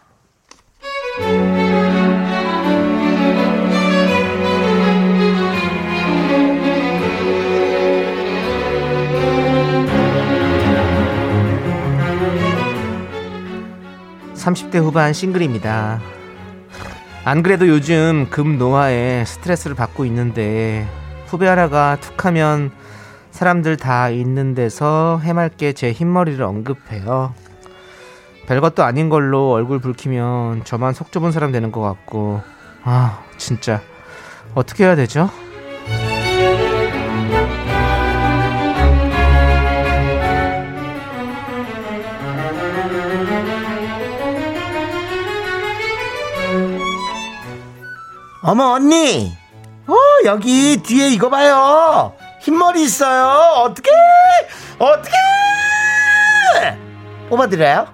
[14.41, 16.01] 삼십 대 후반 싱글입니다.
[17.25, 20.87] 안 그래도 요즘 금 노화에 스트레스를 받고 있는데
[21.27, 22.71] 후배 하나가 툭하면
[23.29, 27.35] 사람들 다 있는 데서 해맑게 제 흰머리를 언급해요.
[28.47, 32.41] 별것도 아닌 걸로 얼굴 붉히면 저만 속 좁은 사람 되는 것 같고
[32.83, 33.79] 아 진짜
[34.55, 35.29] 어떻게 해야 되죠?
[48.43, 49.31] 어머 언니!
[49.87, 49.93] 어
[50.25, 52.13] 여기 뒤에 이거 봐요.
[52.41, 53.27] 흰머리 있어요.
[53.61, 53.91] 어떻게
[54.79, 55.11] 어떻게
[57.29, 57.87] 뽑아드려요?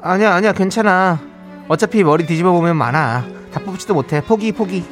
[0.00, 1.18] 아니야 아니야 괜찮아.
[1.68, 3.24] 어차피 머리 뒤집어 보면 많아.
[3.52, 4.20] 다 뽑지도 못해.
[4.20, 4.84] 포기 포기.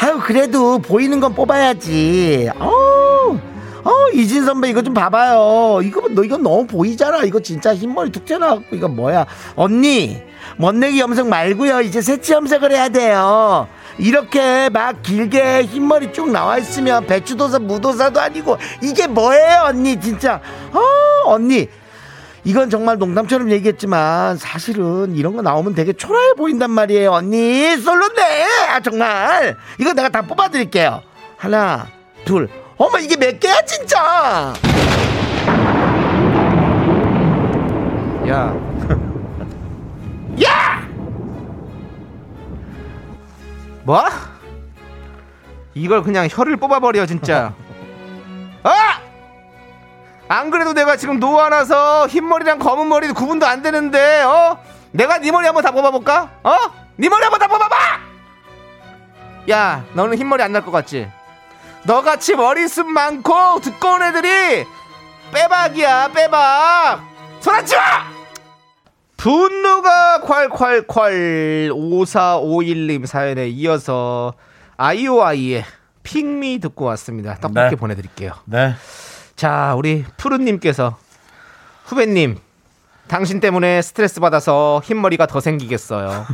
[0.00, 2.50] 아유 그래도 보이는 건 뽑아야지.
[2.58, 3.38] 어우
[3.84, 5.80] 어 이진 선배 이거 좀 봐봐요.
[5.82, 7.22] 이거 너 이거 너무 보이잖아.
[7.22, 9.26] 이거 진짜 흰머리 툭 튀어나왔고 이거 뭐야?
[9.54, 10.20] 언니
[10.56, 11.82] 멋내기 염색 말고요.
[11.82, 13.68] 이제 새치 염색을 해야 돼요
[13.98, 20.40] 이렇게 막 길게 흰머리 쭉 나와 있으면 배추도사 무도사도 아니고 이게 뭐예요 언니 진짜?
[20.72, 20.80] 어
[21.30, 21.68] 언니.
[22.44, 27.76] 이건 정말 농담처럼 얘기했지만 사실은 이런 거 나오면 되게 초라해 보인단 말이에요 언니.
[27.76, 28.44] 솔로네.
[28.70, 29.56] 아 정말.
[29.78, 31.02] 이거 내가 다 뽑아드릴게요.
[31.36, 31.86] 하나
[32.24, 32.48] 둘.
[32.76, 34.52] 어머 이게 몇 개야 진짜?
[38.26, 38.71] 야야
[43.84, 44.04] 뭐?
[45.74, 47.52] 이걸 그냥 혀를 뽑아버려 진짜
[48.62, 49.00] 아!
[50.28, 54.58] 안 그래도 내가 지금 노안아서 흰머리랑 검은 머리 구분도 안 되는데 어?
[54.92, 56.30] 내가 네 머리 한번 다 뽑아볼까?
[56.42, 56.56] 어?
[56.96, 57.76] 네 머리 한번 다 뽑아봐!
[59.50, 61.10] 야 너는 흰머리 안 날 것 같지?
[61.84, 64.64] 너같이 머리숱 많고 두꺼운 애들이
[65.32, 67.00] 빼박이야 빼박
[67.40, 68.11] 손아치 마!
[69.22, 74.34] 분노가 콸콸콸 5451님 사연에 이어서
[74.76, 75.64] 아이오아이의
[76.02, 77.36] 핑미 듣고 왔습니다.
[77.36, 77.76] 떡볶이 네.
[77.76, 78.32] 보내드릴게요.
[78.46, 78.74] 네
[79.36, 80.98] 자, 우리 푸르님께서
[81.84, 82.36] 후배님,
[83.06, 86.26] 당신 때문에 스트레스 받아서 흰머리가 더 생기겠어요.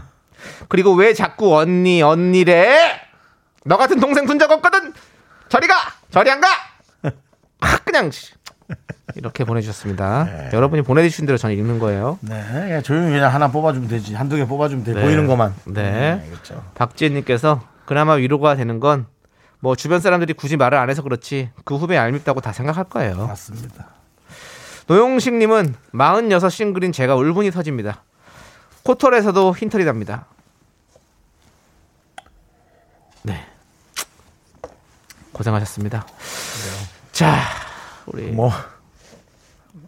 [0.69, 3.03] 그리고 왜 자꾸 언니 언니래?
[3.67, 4.95] 너 같은 동생 둔 적 없거든.
[5.51, 5.75] 저리 가,
[6.11, 6.49] 저리 안 가.
[7.61, 8.11] 확 그냥
[9.15, 10.53] 이렇게 보내주셨습니다.
[10.53, 12.19] 여러분이 보내주신 대로 저는 읽는 거예요.
[12.21, 14.15] 네, 그냥 조용히 그냥 하나 뽑아주면 되지.
[14.15, 14.95] 한두 개 뽑아주면 돼.
[14.95, 15.03] 네.
[15.03, 15.55] 보이는 것만.
[15.67, 16.23] 네.
[16.31, 16.63] 그렇죠.
[16.75, 19.07] 박지혜님께서 그나마 위로가 되는 건
[19.61, 23.27] 뭐 주변 사람들이 굳이 말을 안 해서 그렇지 그 후배 얄밉다고 다 생각할 거예요.
[23.27, 23.89] 맞습니다.
[24.87, 28.05] 노용식님은 46 싱글인 제가 울분이 터집니다.
[28.85, 30.27] 코털에서도 흰털이 납니다.
[33.23, 33.45] 네.
[35.33, 36.07] 고생하셨습니다.
[37.13, 37.37] 자,
[38.13, 38.51] 우리 뭐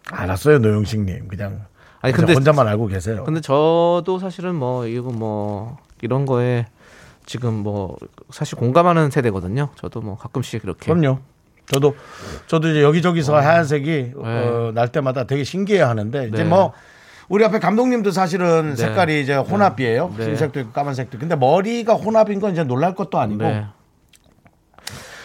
[0.09, 1.27] 알았어요, 노영식님.
[1.27, 1.65] 그냥
[2.01, 3.23] 아니 근데 혼자만 알고 계세요.
[3.23, 6.65] 근데 저도 사실은 뭐 이거 뭐 이런 거에
[7.25, 7.97] 지금 뭐
[8.29, 9.69] 사실 공감하는 세대거든요.
[9.75, 11.19] 저도 뭐 가끔씩 이렇게 그럼요.
[11.67, 11.95] 저도
[12.47, 16.43] 저도 이제 여기저기서 하얀색이 어, 날 때마다 되게 신기해 하는데 이제 네.
[16.43, 16.73] 뭐
[17.29, 18.75] 우리 앞에 감독님도 사실은 네.
[18.75, 20.13] 색깔이 이제 혼합이에요.
[20.17, 20.25] 네.
[20.25, 21.17] 흰색도 있고 까만색도.
[21.17, 23.67] 근데 머리가 혼합인 건 이제 놀랄 것도 아니고 네,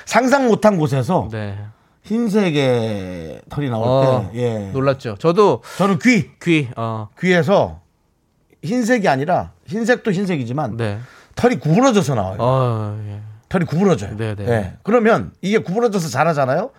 [0.04, 1.58] 상상 못한 곳에서 네.
[2.06, 4.70] 흰색의 털이 나올 어, 때 예.
[4.70, 5.16] 놀랐죠.
[5.18, 7.80] 저도 저는 귀 귀, 어, 귀에서
[8.62, 10.98] 흰색이 아니라 흰색도 흰색이지만 네,
[11.34, 12.36] 털이 구부러져서 나와요.
[12.38, 13.20] 어, 예.
[13.48, 14.16] 털이 구부러져요.
[14.16, 14.48] 네, 네.
[14.48, 14.72] 예.
[14.82, 16.70] 그러면 이게 구부러져서 자라잖아요.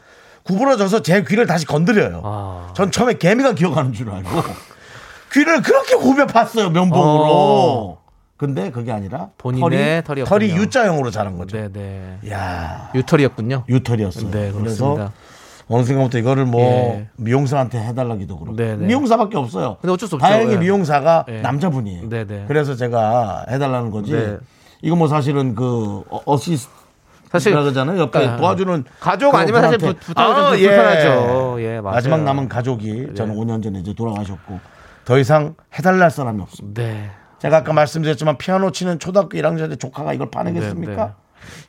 [0.43, 2.21] 구부러져서 제 귀를 다시 건드려요.
[2.23, 2.71] 아.
[2.73, 4.29] 전 처음에 개미가 기어가는 줄 알고
[5.33, 7.96] 귀를 그렇게 굽여 봤어요 면봉으로.
[8.37, 8.39] 어.
[8.39, 10.25] 근데 그게 아니라 본인의 털이, 털이었군요.
[10.25, 11.57] 털이 U자형으로 자란 거죠.
[11.57, 12.17] 네, 네.
[12.31, 13.63] 야 유털이었군요.
[13.67, 14.31] 유털이었어요.
[14.31, 15.11] 네, 그래서.
[15.69, 17.09] 어느 순간부터 이거를 뭐 예.
[17.17, 18.85] 미용사한테 해달라기도 그렇고 네, 네.
[18.85, 19.75] 미용사밖에 없어요.
[19.81, 20.25] 근데 어쩔 수 없죠.
[20.25, 20.57] 다행히 예.
[20.57, 21.41] 미용사가 예.
[21.41, 22.07] 남자분이에요.
[22.07, 22.45] 네, 네.
[22.47, 24.13] 그래서 제가 해달라는 거지.
[24.13, 24.37] 네.
[24.81, 26.71] 이거 뭐 사실은 그 어- 어시스트
[27.29, 27.99] 사실 그러잖아요.
[27.99, 29.99] 옆에 그러니까 도와주는 가족 그 아니면 사실 분한테.
[29.99, 31.55] 부- 부탁은 좀 불편하죠.
[31.63, 31.81] 예.
[31.81, 34.59] 마지막 남은 가족이 저는 5년 전에 이제 돌아가셨고
[35.03, 36.81] 더 이상 해달랄 사람이 없습니다.
[36.81, 37.09] 네.
[37.39, 40.91] 제가 아까 말씀드렸지만 피아노 치는 초등학교 1학년의 조카가 이걸 파내겠습니까?
[40.91, 41.11] 네, 네.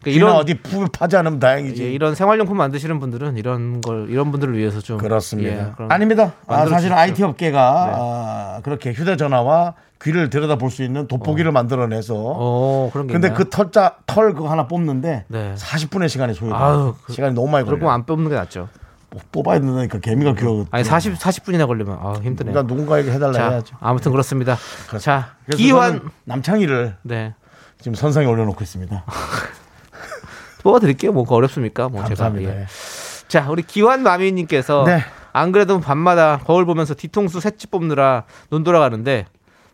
[0.01, 1.85] 그러니까 이런 어디 푹 파지 않으면 다행이지.
[1.85, 5.51] 예, 이런 생활용품 만드시는 분들은 이런 걸 이런 분들을 위해서 좀 그렇습니다.
[5.51, 6.33] 예, 아닙니다.
[6.47, 6.97] 아, 사실은.
[6.97, 7.93] IT 업계가 네.
[7.97, 13.37] 아, 그렇게 휴대전화와 귀를 들여다 볼 수 있는 돋보기를 만들어내서 어, 그런 게 근데 있나요?
[13.39, 15.55] 그 털자 털 그거 하나 뽑는데 네.
[15.57, 16.59] 40분의 시간이 소요돼요.
[16.59, 17.81] 아유, 그- 시간이 너무 많이 걸려요.
[17.81, 18.69] 거면 안 뽑는 게 낫죠.
[19.33, 20.67] 뽑아야 된다니까 개미가 기어.
[20.71, 22.53] 아니 40 40분이나 걸리면 아, 힘드네요.
[22.53, 23.77] 그러니까 누군가에게 해달라 자, 해야죠.
[23.81, 24.57] 아무튼 그렇습니다.
[24.99, 27.35] 자, 그래서 기환 남창희를 네.
[27.79, 29.05] 지금 선상에 올려놓고 있습니다.
[30.63, 31.13] 뽑아 드릴게요.
[31.13, 31.89] 뭐가 어렵습니까?
[31.89, 32.51] 뭐 감사합니다.
[32.51, 32.63] 제가.
[32.63, 32.67] 예.
[33.29, 35.01] 자, 우리 기환 마미 님께서 네.
[35.33, 39.27] 안 그래도 밤마다 거울 보면서 뒤통수 새치 뽑느라 눈 돌아가는데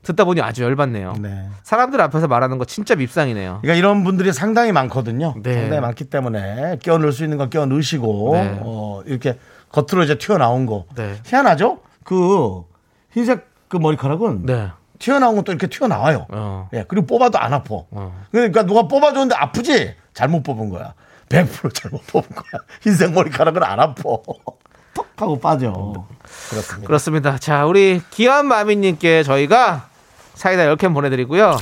[0.05, 1.15] 듣다 보니 아주 열받네요.
[1.21, 1.49] 네.
[1.63, 3.59] 사람들 앞에서 말하는 거 진짜 밉상이네요.
[3.63, 5.35] 그러니까 이런 분들이 상당히 많거든요.
[5.43, 5.55] 네.
[5.55, 8.59] 상당히 많기 때문에 끼워 넣을 수 있는 건 끼워 넣으시고 네.
[8.63, 9.39] 어, 이렇게
[9.71, 11.17] 겉으로 이제 튀어나온 거 네.
[11.27, 11.81] 희한하죠?
[12.05, 12.63] 그
[13.11, 14.71] 흰색 그 머리카락은 네.
[14.99, 16.27] 튀어나온 것도 이렇게 튀어나와요.
[16.31, 16.69] 어.
[16.73, 17.75] 예, 그리고 뽑아도 안 아파.
[17.91, 18.25] 어.
[18.31, 19.95] 그러니까 누가 뽑아줬는데 아프지?
[20.13, 20.95] 잘못 뽑은 거야.
[21.29, 22.63] 100% 잘못 뽑은 거야.
[22.83, 24.03] 흰색 머리카락은 안 아파.
[24.03, 26.07] 톡 하고 빠져.
[26.51, 26.87] 그렇습니다.
[26.87, 27.39] 그렇습니다.
[27.39, 29.89] 자, 우리 기환 마미 님께 저희가
[30.35, 31.59] 사이다 10캔 보내 드리고요.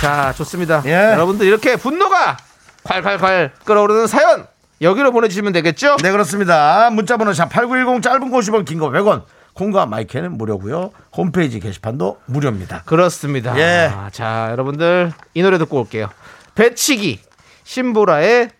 [0.00, 0.82] 자, 좋습니다.
[0.86, 0.92] 예.
[1.12, 2.36] 여러분들 이렇게 분노가
[2.84, 4.46] 콸콸콸 끓어오르는 사연
[4.80, 5.96] 여기로 보내주시면 되겠죠?
[6.02, 6.90] 네 그렇습니다.
[6.90, 9.22] 문자번호 샵8910 짧은 거 50원 긴 거 100원
[9.54, 10.90] 콩과 마이크는 무료고요.
[11.16, 12.82] 홈페이지 게시판도 무료입니다.
[12.84, 13.58] 그렇습니다.
[13.58, 13.90] 예.
[14.12, 16.10] 자, 여러분들 이 노래 듣고 올게요.
[16.54, 17.20] 배치기
[17.64, 18.50] 신보라의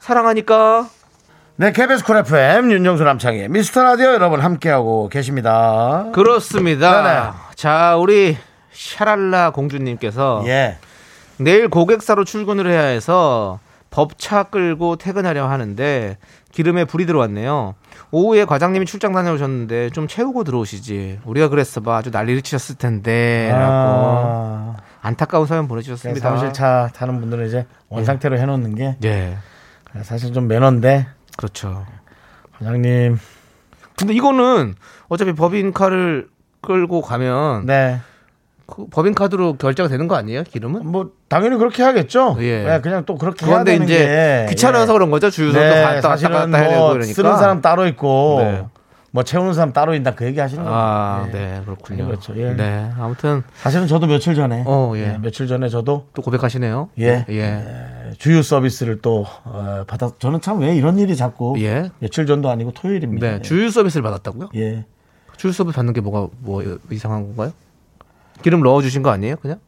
[0.00, 0.88] 사랑하니까
[1.60, 6.06] 네 KBS Cool FM 윤정수 남창희 미스터 라디오 여러분 함께하고 계십니다.
[6.12, 7.02] 그렇습니다.
[7.02, 7.30] 네네.
[7.56, 8.36] 자, 우리
[8.70, 10.78] 샤랄라 공주님께서 예.
[11.36, 13.58] 내일 고객사로 출근을 해야 해서
[13.90, 16.16] 법차 끌고 퇴근하려 하는데
[16.52, 17.74] 기름에 불이 들어왔네요.
[18.12, 21.22] 오후에 과장님이 출장 다녀오셨는데 좀 채우고 들어오시지.
[21.24, 23.48] 우리가 그랬어 봐 아주 난리를 치셨을 텐데.
[23.50, 26.20] 라고 아, 안타까운 사연 네, 보내주셨습니다.
[26.20, 29.36] 사무실 차 타는 분들은 이제 원 상태로 해놓는 게 예,
[30.04, 31.86] 사실 좀 매너인데 그렇죠.
[32.58, 33.16] 과장님
[33.96, 34.74] 근데 이거는
[35.08, 36.28] 어차피 법인카를
[36.60, 38.00] 끌고 가면 네.
[38.66, 40.42] 그 법인카드로 결제가 되는 거 아니에요?
[40.42, 40.86] 기름은?
[40.86, 42.36] 뭐 당연히 그렇게 해야겠죠.
[42.40, 42.64] 예.
[42.64, 44.94] 네, 그냥 또 그렇게 해야 그런데 되는 이제 게 귀찮아서 예.
[44.94, 45.30] 그런 거죠.
[45.30, 47.14] 주유소도 네, 갔다 사실은 갔다 해야 되고 뭐 그러니까.
[47.14, 48.64] 쓰는 사람 따로 있고 네.
[49.10, 50.78] 뭐 채우는 사람 따로 있다 그 얘기 하시는 거예요.
[50.78, 51.32] 아, 예.
[51.32, 52.06] 네, 그렇군요.
[52.06, 52.34] 그렇죠.
[52.36, 52.52] 예.
[52.52, 55.14] 네, 아무튼 사실은 저도 며칠 전에 어, 예.
[55.14, 56.90] 예, 며칠 전에 저도 또 고백하시네요.
[56.98, 57.24] 예.
[57.30, 57.64] 예.
[58.18, 61.90] 주유 서비스를 또 어, 받아 저는 참 왜 이런 일이 자꾸 예.
[61.98, 63.26] 며칠 전도 아니고 토요일입니다.
[63.26, 63.42] 네, 예.
[63.42, 64.48] 주유 서비스를 받았다고요?
[64.56, 64.84] 예.
[65.36, 67.52] 주유 서비스 받는 게 뭐가 뭐 이상한 건가요?
[68.42, 69.58] 기름 넣어 주신 거 아니에요, 그냥?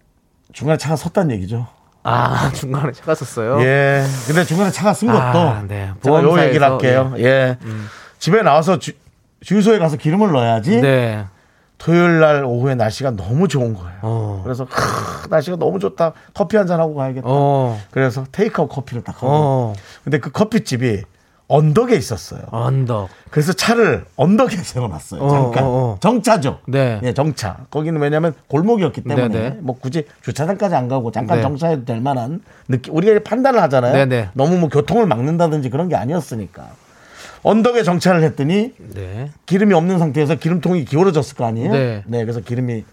[0.53, 1.67] 중간에 차가 섰다는 얘기죠.
[2.03, 3.61] 아, 중간에 차가 썼어요.
[3.63, 4.03] 예.
[4.27, 5.93] 근데 중간에 차가 쓴 것도 아, 네.
[6.03, 7.15] 제가 요 보험사에서, 얘기를 할게요.
[7.19, 7.59] 예.
[8.19, 8.93] 집에 나와서 주,
[9.43, 11.25] 주유소에 가서 기름을 넣어야지 네.
[11.81, 13.99] 토요일 날 오후에 날씨가 너무 좋은 거예요.
[14.03, 14.41] 어.
[14.45, 16.13] 그래서 크, 날씨가 너무 좋다.
[16.35, 17.27] 커피 한 잔 하고 가야겠다.
[17.27, 17.81] 어.
[17.91, 19.27] 그래서 테이크아웃 커피를 딱 하고.
[19.31, 19.75] 어.
[20.05, 21.03] 근데 그 커피집이
[21.49, 22.43] 언덕에 있었어요.
[22.51, 23.09] 언덕.
[23.31, 25.21] 그래서 차를 언덕에 세워놨어요.
[25.23, 25.97] 어, 잠깐 어, 어.
[26.01, 26.59] 정차죠.
[26.69, 27.01] 네.
[27.03, 27.57] 예, 정차.
[27.71, 29.59] 거기는 왜냐하면 골목이었기 때문에 네, 네.
[29.61, 31.43] 뭐 굳이 주차장까지 안 가고 잠깐 네.
[31.43, 32.95] 정차해도 될 만한 느낌.
[32.95, 33.95] 우리가 판단을 하잖아요.
[33.95, 34.29] 네, 네.
[34.35, 36.69] 너무 뭐 교통을 막는다든지 그런 게 아니었으니까.
[37.43, 39.31] 언덕에 정차를 했더니 네.
[39.47, 41.73] 기름이 없는 상태에서 기름통이 기울어졌을 거 아니에요?
[41.73, 42.05] 네.
[42.07, 42.85] 그래서 기름이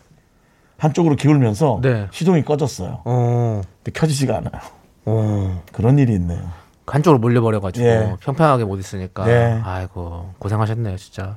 [0.77, 2.07] 한쪽으로 기울면서 네.
[2.11, 3.01] 시동이 꺼졌어요.
[3.03, 3.61] 어.
[3.83, 4.61] 근데 켜지지가 않아요.
[5.05, 5.63] 어.
[5.73, 6.51] 그런 일이 있네요.
[6.85, 8.15] 한쪽으로 몰려버려가지고 예.
[8.21, 9.25] 평평하게 못 있으니까.
[9.25, 9.59] 네.
[9.63, 11.35] 아이고 고생하셨네요, 진짜.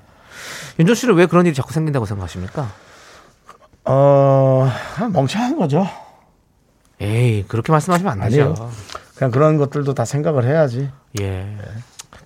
[0.78, 2.70] 윤종 씨는 왜 그런 일이 자꾸 생긴다고 생각하십니까?
[3.84, 4.68] 어,
[5.12, 5.86] 멍청한 거죠.
[7.00, 8.54] 에이 그렇게 말씀하시면 안 되죠.
[8.56, 8.70] 아니요.
[9.16, 10.90] 그냥 그런 것들도 다 생각을 해야지.
[11.20, 11.56] 예.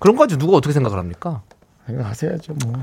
[0.04, 1.40] 그런 거 가지고 누가 어떻게 생각을 합니까?
[1.86, 2.74] 생각하셔야죠, 뭐.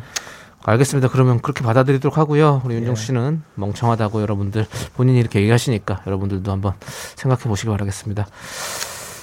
[0.64, 1.08] 알겠습니다.
[1.10, 2.64] 그러면 그렇게 받아들이도록 하고요.
[2.66, 2.80] 우리 예.
[2.80, 4.66] 윤종 씨는 멍청하다고 여러분들
[4.96, 6.74] 본인이 이렇게 얘기하시니까 여러분들도 한번
[7.16, 8.26] 생각해 보시기 바라겠습니다.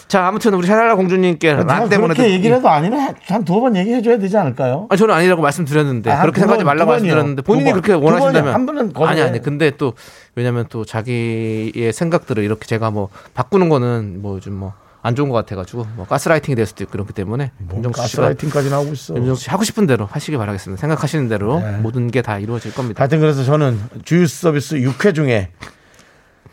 [0.07, 2.35] 자, 아무튼 우리 샤랄라 공주님께 라떼 그렇게 보내드릴게요.
[2.35, 4.87] 얘기를 해도 아니면 한두 번 얘기해 줘야 되지 않을까요?
[4.91, 6.91] 아, 저는 아니라고 말씀드렸는데 아, 그렇게 두 생각하지 번, 말라고.
[6.93, 7.83] 말씀드렸는데 두 본인이 번.
[7.83, 7.95] 그렇게.
[8.01, 8.93] 원하신다면 한 번은.
[8.95, 9.95] 아니 아니 근데 또
[10.37, 14.73] 왜냐면 또 자기의 생각들을 이렇게 제가 뭐 바꾸는 거는 뭐좀뭐
[15.03, 18.93] 안 좋은 것 같아가지고 뭐 가스라이팅이 될 수도 있고 그렇기 때문에 뭐 윤정수 가스라이팅까지 나오고
[18.93, 19.15] 있어.
[19.17, 20.81] 윤정수 씨 하고 싶은 대로 하시기 바라겠습니다.
[20.81, 21.73] 생각하시는 대로 네.
[21.79, 23.01] 모든 게 다 이루어질 겁니다.
[23.01, 25.51] 하여튼 그래서 저는 주유 서비스 6회 중에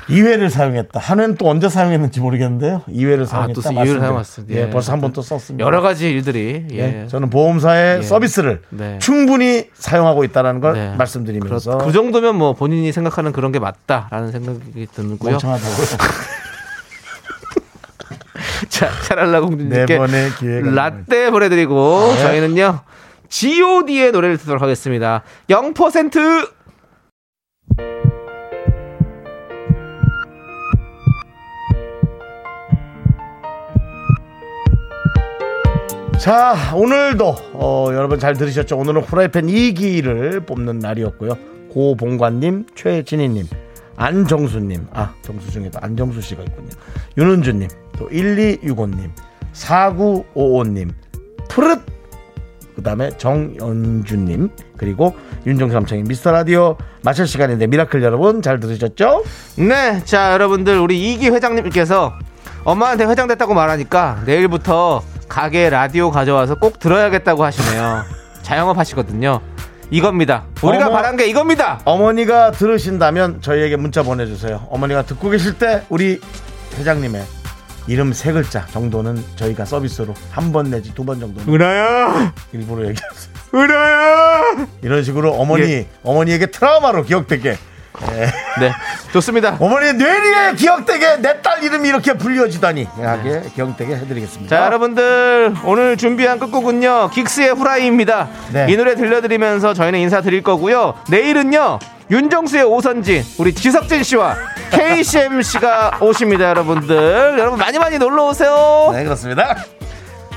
[0.10, 1.00] 2회를 사용했다.
[1.00, 2.84] 한 회는 또 언제 사용했는지 모르겠는데요.
[2.88, 3.38] 2회를 사용했다.
[3.39, 4.00] 아, 또 2회를 말씀드려요.
[4.02, 4.46] 사용했어요.
[4.52, 4.70] 예, 예.
[4.70, 5.66] 벌써 한 번 또 썼습니다.
[5.66, 7.04] 여러 가지 일들이 예.
[7.04, 8.02] 예, 저는 보험사의 예.
[8.04, 9.00] 서비스를 네.
[9.02, 10.96] 충분히 사용하고 있다는 걸 네.
[10.98, 15.32] 말씀드리면서 그 정도면 뭐 본인이 생각하는 그런 게 맞다라는 생각이 드고요.
[15.32, 15.86] 멍청하다고요.
[18.76, 22.22] 자, 샤랄라 공주님께 네 라떼 보내드리고 네.
[22.22, 22.82] 저희는요
[23.30, 25.24] G.O.D의 노래를 듣도록 하겠습니다.
[25.50, 26.50] 0%
[36.20, 38.78] 자, 오늘도 어, 여러분 잘 들으셨죠?
[38.78, 41.38] 오늘은 후라이팬 2기를 뽑는 날이었고요.
[41.70, 43.46] 고봉관님, 최진희님,
[43.98, 46.70] 안정수님, 아 정수 중에도 안정수 씨가 있군요.
[47.18, 47.68] 윤은주님,
[47.98, 49.10] 또 1265님,
[49.54, 50.93] 4955님,
[51.50, 51.82] 푸릇
[52.76, 55.16] 그 다음에 정연주님 그리고
[55.46, 59.24] 남창희 미스터 라디오 마칠 시간인데 miracle 여러분 잘 들으셨죠?
[59.58, 62.14] 네, 자 여러분들 우리 이기 회장님께서
[62.66, 68.04] 엄마한테 회장 됐다고 말하니까 내일부터 가게 라디오 가져와서 꼭 들어야겠다고 하시네요.
[68.41, 69.39] 자영업 하시거든요.
[69.92, 70.44] 이겁니다.
[70.62, 70.96] 우리가 어머.
[70.96, 71.80] 바란 게 이겁니다.
[71.86, 74.68] 어머니가 들으신다면 저희에게 문자 보내주세요.
[74.70, 76.20] 어머니가 듣고 계실 때 우리
[76.78, 77.24] 회장님의
[77.88, 83.36] 이름 세 글자 정도는 저희가 서비스로 한 번 내지 두 번 정도는 은하야, 일부러 얘기하세요.
[83.54, 84.68] 은하야.
[84.82, 85.88] 이런 식으로 어머니 예.
[86.04, 87.58] 어머니에게 트라우마로 기억되게
[88.60, 88.72] 네,
[89.14, 89.58] 좋습니다.
[89.60, 94.56] 어머니의 뇌리에 기억되게 내 딸 이름이 이렇게 불려지다니 하게 기억되게 해드리겠습니다.
[94.58, 98.66] 자 여러분들 오늘 준비한 끝곡은요 긱스의 후라이입니다 네.
[98.70, 101.78] 이 노래 들려드리면서 저희는 인사드릴 거고요 내일은요
[102.10, 104.36] 윤정수의 오선진 우리 지석진 씨와
[104.72, 107.36] KCMC가 오십니다, 여러분들.
[107.39, 108.89] 여러분 많이 많이 놀러 오세요.
[108.93, 109.56] 네, 그렇습니다.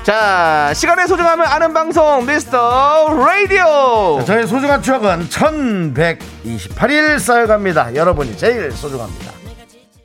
[0.09, 4.19] 자, 시간의 소중함을 아는 방송 미스터 라디오.
[4.25, 7.93] 저의 소중한 추억은 1128일 쌓여갑니다.
[7.93, 9.38] 여러분이 제일 소중합니다.